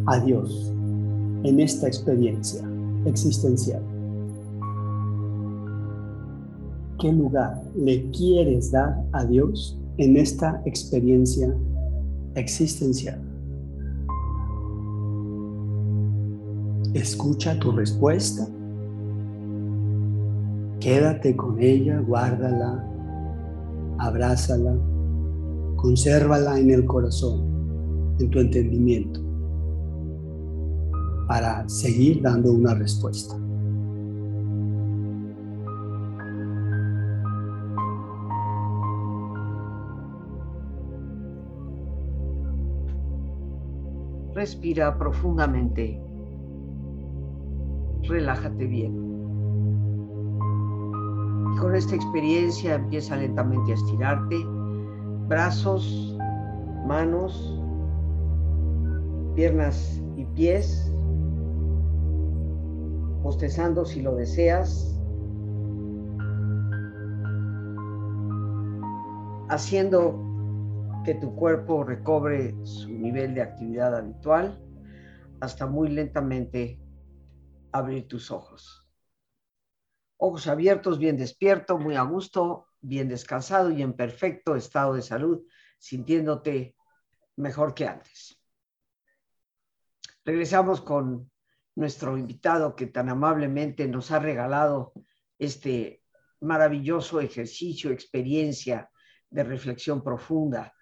a 0.06 0.20
Dios 0.20 0.72
en 1.42 1.58
esta 1.58 1.88
experiencia? 1.88 2.71
Existencial. 3.06 3.82
¿Qué 7.00 7.12
lugar 7.12 7.62
le 7.74 8.10
quieres 8.10 8.70
dar 8.70 9.02
a 9.12 9.24
Dios 9.24 9.78
en 9.96 10.16
esta 10.16 10.62
experiencia 10.64 11.52
existencial? 12.34 13.20
Escucha 16.94 17.58
tu 17.58 17.72
respuesta. 17.72 18.46
Quédate 20.78 21.34
con 21.34 21.60
ella, 21.60 22.00
guárdala, 22.00 22.84
abrázala, 23.98 24.76
consérvala 25.76 26.58
en 26.58 26.70
el 26.70 26.84
corazón, 26.84 28.16
en 28.18 28.30
tu 28.30 28.38
entendimiento 28.38 29.31
para 31.32 31.66
seguir 31.66 32.20
dando 32.20 32.52
una 32.52 32.74
respuesta. 32.74 33.34
Respira 44.34 44.98
profundamente. 44.98 46.02
Relájate 48.02 48.66
bien. 48.66 48.92
con 51.58 51.74
esta 51.74 51.94
experiencia 51.94 52.74
empieza 52.74 53.16
lentamente 53.16 53.70
a 53.70 53.74
estirarte. 53.74 54.36
Brazos, 55.28 56.14
manos, 56.86 57.58
piernas 59.34 60.02
y 60.16 60.26
pies 60.34 60.91
bostezando 63.22 63.84
si 63.84 64.02
lo 64.02 64.16
deseas, 64.16 64.98
haciendo 69.48 70.18
que 71.04 71.14
tu 71.14 71.34
cuerpo 71.36 71.84
recobre 71.84 72.54
su 72.64 72.90
nivel 72.90 73.34
de 73.34 73.42
actividad 73.42 73.96
habitual, 73.96 74.60
hasta 75.40 75.66
muy 75.66 75.88
lentamente 75.88 76.80
abrir 77.72 78.06
tus 78.06 78.30
ojos. 78.30 78.88
Ojos 80.16 80.46
abiertos, 80.46 80.98
bien 80.98 81.16
despierto, 81.16 81.78
muy 81.78 81.96
a 81.96 82.02
gusto, 82.02 82.68
bien 82.80 83.08
descansado 83.08 83.70
y 83.70 83.82
en 83.82 83.94
perfecto 83.94 84.54
estado 84.54 84.94
de 84.94 85.02
salud, 85.02 85.42
sintiéndote 85.78 86.76
mejor 87.36 87.74
que 87.74 87.88
antes. 87.88 88.38
Regresamos 90.24 90.80
con 90.80 91.31
nuestro 91.74 92.18
invitado 92.18 92.76
que 92.76 92.86
tan 92.86 93.08
amablemente 93.08 93.88
nos 93.88 94.10
ha 94.10 94.18
regalado 94.18 94.92
este 95.38 96.02
maravilloso 96.40 97.20
ejercicio, 97.20 97.90
experiencia 97.90 98.90
de 99.30 99.44
reflexión 99.44 100.02
profunda. 100.02 100.74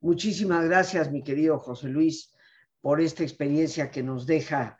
Muchísimas 0.00 0.64
gracias, 0.66 1.10
mi 1.10 1.22
querido 1.22 1.58
José 1.58 1.88
Luis, 1.88 2.34
por 2.80 3.00
esta 3.00 3.22
experiencia 3.22 3.90
que 3.90 4.02
nos 4.02 4.26
deja 4.26 4.76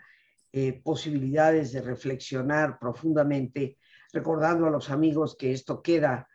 eh, 0.53 0.81
posibilidades 0.85 1.73
de 1.73 1.81
reflexionar 1.81 2.79
profundamente, 2.79 3.79
recordando 4.13 4.67
a 4.67 4.71
los 4.71 4.91
amigos 4.91 5.37
que 5.37 5.53
esto 5.53 5.83
queda 5.83 6.29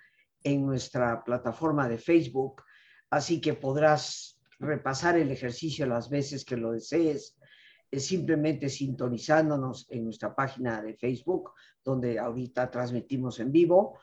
en 0.43 0.65
nuestra 0.65 1.23
plataforma 1.23 1.87
de 1.87 1.97
Facebook, 1.97 2.63
así 3.09 3.39
que 3.39 3.53
podrás 3.53 4.39
repasar 4.59 5.17
el 5.17 5.31
ejercicio 5.31 5.85
las 5.85 6.09
veces 6.09 6.43
que 6.43 6.57
lo 6.57 6.71
desees, 6.71 7.37
simplemente 7.91 8.69
sintonizándonos 8.69 9.87
en 9.89 10.03
nuestra 10.03 10.35
página 10.35 10.81
de 10.81 10.95
Facebook, 10.95 11.51
donde 11.83 12.19
ahorita 12.19 12.69
transmitimos 12.69 13.39
en 13.39 13.51
vivo, 13.51 13.99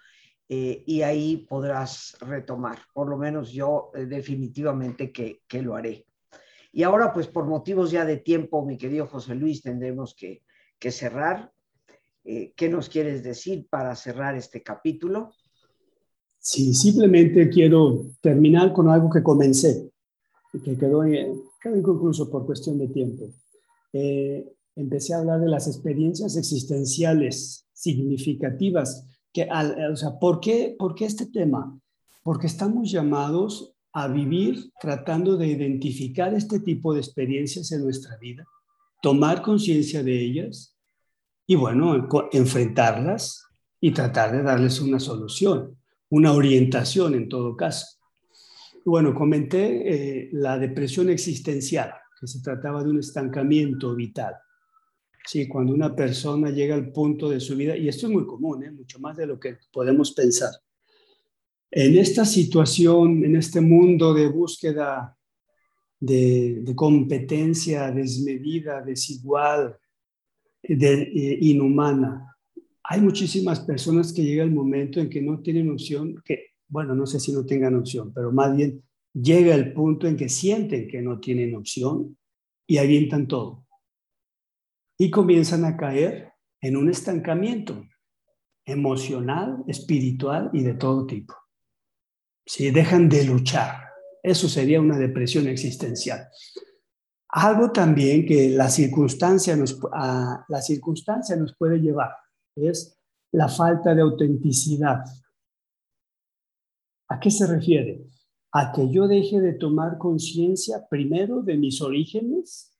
eh, 0.48 0.84
y 0.86 1.02
ahí 1.02 1.38
podrás 1.48 2.16
retomar. 2.20 2.78
Por 2.92 3.08
lo 3.08 3.16
menos 3.16 3.52
yo 3.52 3.90
eh, 3.94 4.06
definitivamente 4.06 5.10
que, 5.10 5.42
que, 5.46 5.60
lo 5.60 5.74
haré. 5.74 6.06
Y 6.72 6.82
ahora, 6.84 7.12
pues 7.12 7.26
por 7.26 7.46
motivos 7.46 7.90
ya 7.90 8.04
de 8.04 8.18
tiempo, 8.18 8.64
mi 8.64 8.78
querido 8.78 9.06
José 9.06 9.34
Luis, 9.34 9.62
tendremos 9.62 10.14
que, 10.14 10.42
que 10.78 10.92
cerrar. 10.92 11.52
Eh, 12.24 12.52
¿Qué 12.56 12.68
nos 12.68 12.88
quieres 12.88 13.22
decir 13.24 13.66
para 13.68 13.94
cerrar 13.96 14.36
este 14.36 14.62
capítulo? 14.62 15.32
Sí, 16.38 16.74
simplemente 16.74 17.48
quiero 17.48 18.06
terminar 18.20 18.72
con 18.72 18.88
algo 18.88 19.10
que 19.10 19.22
comencé, 19.22 19.90
que 20.52 20.76
quedó, 20.76 21.02
quedó 21.02 21.76
inconcluso 21.76 22.30
por 22.30 22.46
cuestión 22.46 22.78
de 22.78 22.86
tiempo. 22.88 23.28
Eh, 23.98 24.52
empecé 24.74 25.14
a 25.14 25.18
hablar 25.18 25.40
de 25.40 25.48
las 25.48 25.66
experiencias 25.66 26.36
existenciales 26.36 27.66
significativas. 27.72 29.06
Que, 29.32 29.48
o 29.90 29.96
sea, 29.96 30.18
¿por 30.18 30.40
qué, 30.40 30.76
¿por 30.78 30.94
qué 30.94 31.06
este 31.06 31.26
tema? 31.26 31.78
Porque 32.22 32.46
estamos 32.46 32.90
llamados 32.90 33.72
a 33.92 34.08
vivir 34.08 34.70
tratando 34.78 35.38
de 35.38 35.46
identificar 35.46 36.34
este 36.34 36.60
tipo 36.60 36.92
de 36.92 37.00
experiencias 37.00 37.72
en 37.72 37.84
nuestra 37.84 38.18
vida, 38.18 38.44
tomar 39.00 39.40
conciencia 39.40 40.02
de 40.02 40.20
ellas 40.20 40.76
y, 41.46 41.54
bueno, 41.54 42.06
enfrentarlas 42.32 43.44
y 43.80 43.92
tratar 43.92 44.32
de 44.32 44.42
darles 44.42 44.80
una 44.80 45.00
solución, 45.00 45.78
una 46.10 46.32
orientación 46.32 47.14
en 47.14 47.30
todo 47.30 47.56
caso. 47.56 47.86
Bueno, 48.84 49.14
comenté 49.14 50.24
eh, 50.24 50.28
la 50.32 50.58
depresión 50.58 51.08
existencial 51.08 51.94
que 52.18 52.26
se 52.26 52.40
trataba 52.40 52.82
de 52.82 52.90
un 52.90 52.98
estancamiento 52.98 53.94
vital. 53.94 54.34
Sí, 55.26 55.48
cuando 55.48 55.72
una 55.72 55.94
persona 55.94 56.50
llega 56.50 56.74
al 56.74 56.92
punto 56.92 57.28
de 57.28 57.40
su 57.40 57.56
vida, 57.56 57.76
y 57.76 57.88
esto 57.88 58.06
es 58.06 58.12
muy 58.12 58.26
común, 58.26 58.62
¿eh? 58.62 58.70
mucho 58.70 59.00
más 59.00 59.16
de 59.16 59.26
lo 59.26 59.40
que 59.40 59.58
podemos 59.72 60.12
pensar. 60.12 60.50
En 61.70 61.98
esta 61.98 62.24
situación, 62.24 63.24
en 63.24 63.36
este 63.36 63.60
mundo 63.60 64.14
de 64.14 64.28
búsqueda 64.28 65.16
de, 65.98 66.72
competencia 66.76 67.90
desmedida, 67.90 68.82
desigual, 68.82 69.76
de, 70.62 71.02
eh, 71.02 71.38
inhumana, 71.40 72.36
hay 72.84 73.00
muchísimas 73.00 73.60
personas 73.60 74.12
que 74.12 74.22
llega 74.22 74.44
el 74.44 74.52
momento 74.52 75.00
en 75.00 75.10
que 75.10 75.20
no 75.20 75.40
tienen 75.40 75.70
opción, 75.70 76.22
que, 76.24 76.50
bueno, 76.68 76.94
no 76.94 77.04
sé 77.04 77.18
si 77.18 77.32
no 77.32 77.44
tengan 77.44 77.74
opción, 77.74 78.12
pero 78.14 78.30
más 78.30 78.56
bien 78.56 78.80
llega 79.22 79.54
el 79.54 79.72
punto 79.72 80.06
en 80.06 80.16
que 80.16 80.28
sienten 80.28 80.88
que 80.88 81.00
no 81.00 81.18
tienen 81.20 81.54
opción 81.54 82.18
y 82.66 82.78
avientan 82.78 83.26
todo. 83.26 83.66
Y 84.98 85.10
comienzan 85.10 85.64
a 85.64 85.76
caer 85.76 86.32
en 86.60 86.76
un 86.76 86.90
estancamiento 86.90 87.84
emocional, 88.66 89.62
espiritual 89.68 90.50
y 90.52 90.62
de 90.62 90.74
todo 90.74 91.06
tipo. 91.06 91.34
Si 92.44 92.70
dejan 92.70 93.08
de 93.08 93.24
luchar, 93.24 93.86
eso 94.22 94.48
sería 94.48 94.80
una 94.80 94.98
depresión 94.98 95.46
existencial. 95.46 96.28
Algo 97.28 97.70
también 97.72 98.24
que 98.26 98.50
la 98.50 98.68
circunstancia 98.68 99.56
nos, 99.56 99.78
la 99.92 100.62
circunstancia 100.62 101.36
nos 101.36 101.54
puede 101.56 101.78
llevar 101.78 102.10
es 102.56 102.98
la 103.32 103.48
falta 103.48 103.94
de 103.94 104.02
autenticidad. 104.02 105.04
¿A 107.08 107.20
qué 107.20 107.30
se 107.30 107.46
refiere? 107.46 108.06
A 108.58 108.72
que 108.72 108.88
yo 108.88 109.06
deje 109.06 109.38
de 109.38 109.52
tomar 109.52 109.98
conciencia 109.98 110.88
primero 110.88 111.42
de 111.42 111.58
mis 111.58 111.82
orígenes 111.82 112.72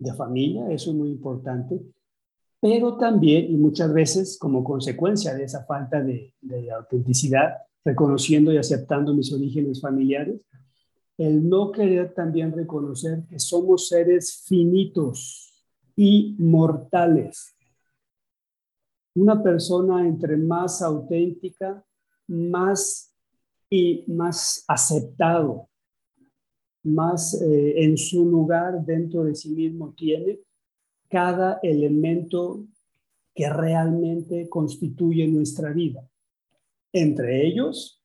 de 0.00 0.12
familia, 0.12 0.68
eso 0.72 0.90
es 0.90 0.96
muy 0.96 1.10
importante, 1.10 1.80
pero 2.60 2.96
también, 2.96 3.52
y 3.52 3.56
muchas 3.56 3.94
veces 3.94 4.36
como 4.36 4.64
consecuencia 4.64 5.32
de 5.32 5.44
esa 5.44 5.64
falta 5.64 6.02
de, 6.02 6.34
autenticidad, 6.76 7.54
reconociendo 7.84 8.52
y 8.52 8.56
aceptando 8.56 9.14
mis 9.14 9.32
orígenes 9.32 9.80
familiares, 9.80 10.40
el 11.16 11.48
no 11.48 11.70
querer 11.70 12.12
también 12.12 12.50
reconocer 12.50 13.22
que 13.30 13.38
somos 13.38 13.86
seres 13.86 14.42
finitos 14.48 15.64
y 15.94 16.34
mortales. 16.40 17.54
Una 19.14 19.40
persona 19.40 20.04
entre 20.04 20.36
más 20.36 20.82
auténtica, 20.82 21.84
más 22.26 23.15
y 23.68 24.04
más 24.08 24.64
aceptado, 24.68 25.68
más 26.84 27.40
eh, 27.40 27.84
en 27.84 27.96
su 27.98 28.24
lugar 28.24 28.84
dentro 28.84 29.24
de 29.24 29.34
sí 29.34 29.50
mismo 29.50 29.92
tiene 29.94 30.40
cada 31.08 31.58
elemento 31.62 32.66
que 33.34 33.48
realmente 33.50 34.48
constituye 34.48 35.26
nuestra 35.28 35.72
vida. 35.72 36.08
Entre 36.92 37.46
ellos, 37.46 38.02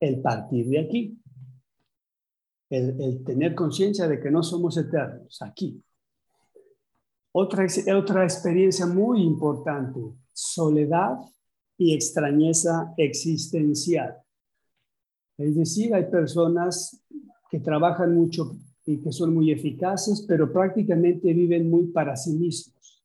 el 0.00 0.20
partir 0.20 0.68
de 0.68 0.78
aquí, 0.78 1.18
el, 2.70 3.00
el 3.00 3.24
tener 3.24 3.54
conciencia 3.54 4.06
de 4.06 4.20
que 4.20 4.30
no 4.30 4.42
somos 4.42 4.76
eternos 4.76 5.42
aquí. 5.42 5.82
Otra, 7.32 7.66
otra 7.96 8.24
experiencia 8.24 8.86
muy 8.86 9.22
importante, 9.22 10.00
soledad 10.32 11.18
y 11.76 11.94
extrañeza 11.94 12.92
existencial. 12.96 14.16
Es 15.38 15.54
decir, 15.54 15.94
hay 15.94 16.04
personas 16.10 17.00
que 17.48 17.60
trabajan 17.60 18.14
mucho 18.14 18.56
y 18.84 18.98
que 18.98 19.12
son 19.12 19.32
muy 19.32 19.52
eficaces, 19.52 20.24
pero 20.26 20.52
prácticamente 20.52 21.32
viven 21.32 21.70
muy 21.70 21.86
para 21.86 22.16
sí 22.16 22.32
mismos. 22.32 23.04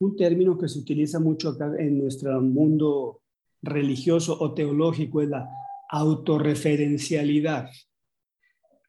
Un 0.00 0.14
término 0.16 0.56
que 0.56 0.68
se 0.68 0.78
utiliza 0.78 1.18
mucho 1.18 1.50
acá 1.50 1.72
en 1.76 1.98
nuestro 1.98 2.40
mundo 2.40 3.22
religioso 3.60 4.38
o 4.38 4.54
teológico 4.54 5.20
es 5.20 5.28
la 5.30 5.50
autorreferencialidad. 5.90 7.68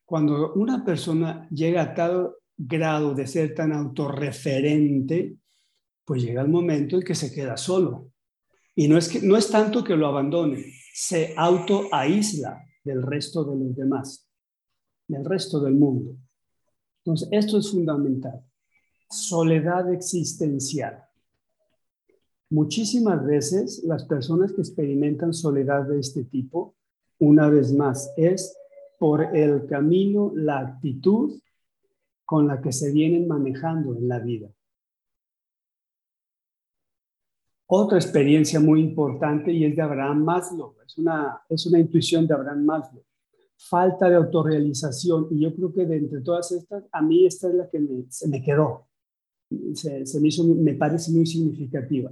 Cuando 0.06 0.54
una 0.54 0.86
persona 0.86 1.48
llega 1.50 1.82
a 1.82 1.94
tal 1.96 2.32
grado 2.56 3.16
de 3.16 3.26
ser 3.26 3.56
tan 3.56 3.72
autorreferente, 3.72 5.38
pues 6.06 6.22
llega 6.22 6.42
el 6.42 6.50
momento 6.50 6.98
en 6.98 7.04
que 7.04 7.16
se 7.16 7.34
queda 7.34 7.58
solo. 7.58 8.12
Y 8.76 8.88
no 8.88 8.98
es, 8.98 9.10
que, 9.10 9.22
no 9.22 9.38
es 9.38 9.50
tanto 9.50 9.84
que 9.84 9.96
lo 9.96 10.08
abandone, 10.08 10.64
se 11.02 11.34
auto-aísla 11.38 12.62
del 12.84 13.02
resto 13.02 13.46
de 13.46 13.56
los 13.56 13.74
demás, 13.74 14.28
del 15.08 15.24
resto 15.24 15.62
del 15.62 15.76
mundo. 15.76 16.18
Entonces, 16.98 17.30
esto 17.32 17.58
es 17.58 17.72
fundamental. 17.72 18.44
Soledad 19.10 19.94
existencial. 19.94 21.02
Muchísimas 22.50 23.26
veces 23.26 23.82
las 23.86 24.04
personas 24.04 24.52
que 24.52 24.60
experimentan 24.60 25.34
soledad 25.34 25.84
de 25.88 26.02
este 26.02 26.26
tipo, 26.26 26.76
una 27.20 27.50
vez 27.50 27.72
más, 27.72 28.12
es 28.18 28.54
por 29.00 29.34
el 29.34 29.68
camino, 29.68 30.34
la 30.36 30.60
actitud 30.60 31.40
con 32.26 32.46
la 32.46 32.62
que 32.62 32.74
se 32.74 32.92
vienen 32.92 33.26
manejando 33.26 33.96
en 33.96 34.10
la 34.10 34.20
vida. 34.20 34.50
Otra 37.72 38.00
experiencia 38.00 38.60
muy 38.60 38.82
importante 38.82 39.54
y 39.54 39.64
es 39.64 39.76
de 39.76 39.82
Abraham 39.84 40.24
Maslow, 40.24 40.74
es 40.84 40.98
una, 40.98 41.40
es 41.48 41.68
una 41.68 41.78
intuición 41.78 42.26
de 42.26 42.34
Abraham 42.34 42.66
Maslow. 42.66 43.04
Falta 43.58 44.10
de 44.10 44.16
autorrealización 44.16 45.28
y 45.30 45.42
yo 45.42 45.54
creo 45.54 45.72
que 45.72 45.86
de 45.86 45.98
entre 45.98 46.22
todas 46.22 46.52
estas, 46.52 46.86
a 46.92 47.02
mí 47.04 47.28
esta 47.28 47.48
es 47.48 47.54
la 47.54 47.70
que 47.70 47.80
se 48.10 48.28
me 48.28 48.42
quedó, 48.42 48.88
se, 49.76 50.20
me, 50.20 50.30
hizo, 50.30 50.44
me 50.46 50.74
parece 50.74 51.12
muy 51.12 51.28
significativa. 51.28 52.12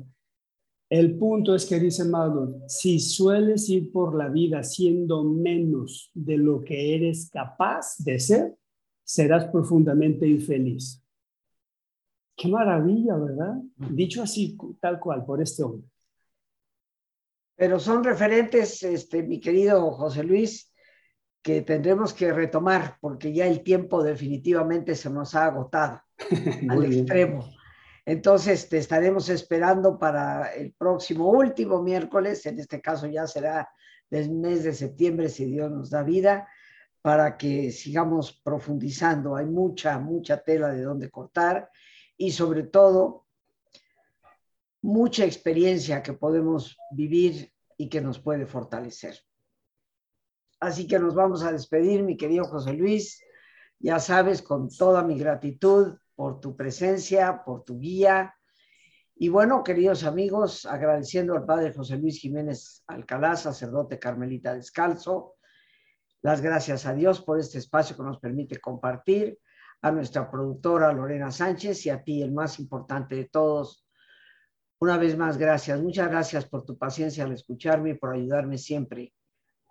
El 0.91 1.17
punto 1.17 1.55
es 1.55 1.65
que 1.65 1.79
dice 1.79 2.05
Maslow, 2.05 2.61
si 2.67 2.99
sueles 2.99 3.67
ir 3.67 3.91
por 3.91 4.15
la 4.15 4.29
vida 4.29 4.61
siendo 4.61 5.23
menos 5.23 6.11
de 6.13 6.37
lo 6.37 6.63
que 6.63 6.93
eres 6.93 7.31
capaz 7.31 7.95
de 7.97 8.19
ser, 8.19 8.55
serás 9.03 9.45
profundamente 9.45 10.27
infeliz. 10.27 11.03
Qué 12.35 12.47
maravilla, 12.47 13.17
¿verdad? 13.17 13.55
Dicho 13.89 14.21
así, 14.21 14.55
tal 14.87 14.99
cual, 15.01 15.25
por 15.25 15.41
este 15.41 15.63
hombre. 15.63 15.89
Pero 17.57 17.77
son 17.79 18.03
referentes, 18.03 18.81
este, 18.83 19.21
mi 19.21 19.39
querido 19.41 19.91
José 19.91 20.23
Luis, 20.23 20.73
que 21.41 21.61
tendremos 21.61 22.13
que 22.13 22.31
retomar 22.31 22.97
porque 23.01 23.33
ya 23.33 23.47
el 23.47 23.63
tiempo 23.63 24.01
definitivamente 24.01 24.95
se 24.95 25.09
nos 25.09 25.35
ha 25.35 25.47
agotado 25.47 26.01
al 26.69 26.85
extremo. 26.85 27.49
Entonces 28.05 28.69
te 28.69 28.77
estaremos 28.77 29.27
esperando 29.27 29.99
para 29.99 30.53
el 30.53 30.71
próximo 30.71 31.29
último 31.29 31.81
miércoles, 31.81 32.45
en 32.45 32.59
este 32.59 32.79
caso 32.79 33.07
ya 33.07 33.27
será 33.27 33.69
del 34.09 34.31
mes 34.31 34.63
de 34.63 34.73
septiembre 34.73 35.27
si 35.27 35.45
Dios 35.45 35.69
nos 35.69 35.89
da 35.89 36.03
vida, 36.03 36.47
para 37.01 37.35
que 37.35 37.71
sigamos 37.71 38.31
profundizando. 38.31 39.35
Hay 39.35 39.47
mucha, 39.47 39.99
mucha 39.99 40.37
tela 40.37 40.69
de 40.69 40.83
donde 40.83 41.09
cortar 41.09 41.69
y 42.15 42.31
sobre 42.31 42.63
todo 42.63 43.26
mucha 44.81 45.25
experiencia 45.25 46.03
que 46.03 46.13
podemos 46.13 46.77
vivir 46.91 47.51
y 47.77 47.89
que 47.89 48.01
nos 48.01 48.19
puede 48.19 48.45
fortalecer. 48.45 49.19
Así 50.59 50.87
que 50.87 50.99
nos 50.99 51.13
vamos 51.13 51.43
a 51.43 51.51
despedir, 51.51 52.03
mi 52.03 52.17
querido 52.17 52.45
José 52.45 52.73
Luis. 52.73 53.23
Ya 53.79 53.99
sabes, 53.99 54.41
con 54.41 54.69
toda 54.69 55.03
mi 55.03 55.17
gratitud 55.17 55.97
por 56.15 56.39
tu 56.39 56.55
presencia, 56.55 57.43
por 57.45 57.63
tu 57.63 57.79
guía. 57.79 58.33
Y 59.15 59.29
bueno, 59.29 59.63
queridos 59.63 60.03
amigos, 60.03 60.65
agradeciendo 60.65 61.35
al 61.35 61.45
Padre 61.45 61.73
José 61.73 61.97
Luis 61.97 62.19
Jiménez 62.19 62.83
Alcalá, 62.87 63.35
sacerdote 63.35 63.99
carmelita 63.99 64.53
descalzo, 64.53 65.35
las 66.21 66.41
gracias 66.41 66.85
a 66.85 66.93
Dios 66.93 67.21
por 67.21 67.39
este 67.39 67.59
espacio 67.59 67.95
que 67.95 68.03
nos 68.03 68.19
permite 68.19 68.59
compartir, 68.59 69.39
a 69.81 69.91
nuestra 69.91 70.29
productora 70.29 70.91
Lorena 70.91 71.31
Sánchez 71.31 71.85
y 71.85 71.89
a 71.91 72.03
ti, 72.03 72.21
el 72.23 72.31
más 72.31 72.59
importante 72.59 73.15
de 73.15 73.25
todos. 73.25 73.86
Una 74.79 74.97
vez 74.97 75.17
más, 75.17 75.37
gracias. 75.37 75.81
Muchas 75.81 76.09
gracias 76.09 76.45
por 76.45 76.63
tu 76.63 76.77
paciencia 76.77 77.23
al 77.23 77.31
escucharme 77.33 77.91
y 77.91 77.93
por 77.95 78.13
ayudarme 78.13 78.57
siempre 78.57 79.13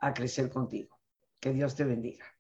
a 0.00 0.12
crecer 0.12 0.50
contigo. 0.50 0.98
Que 1.40 1.52
Dios 1.52 1.76
te 1.76 1.84
bendiga. 1.84 2.35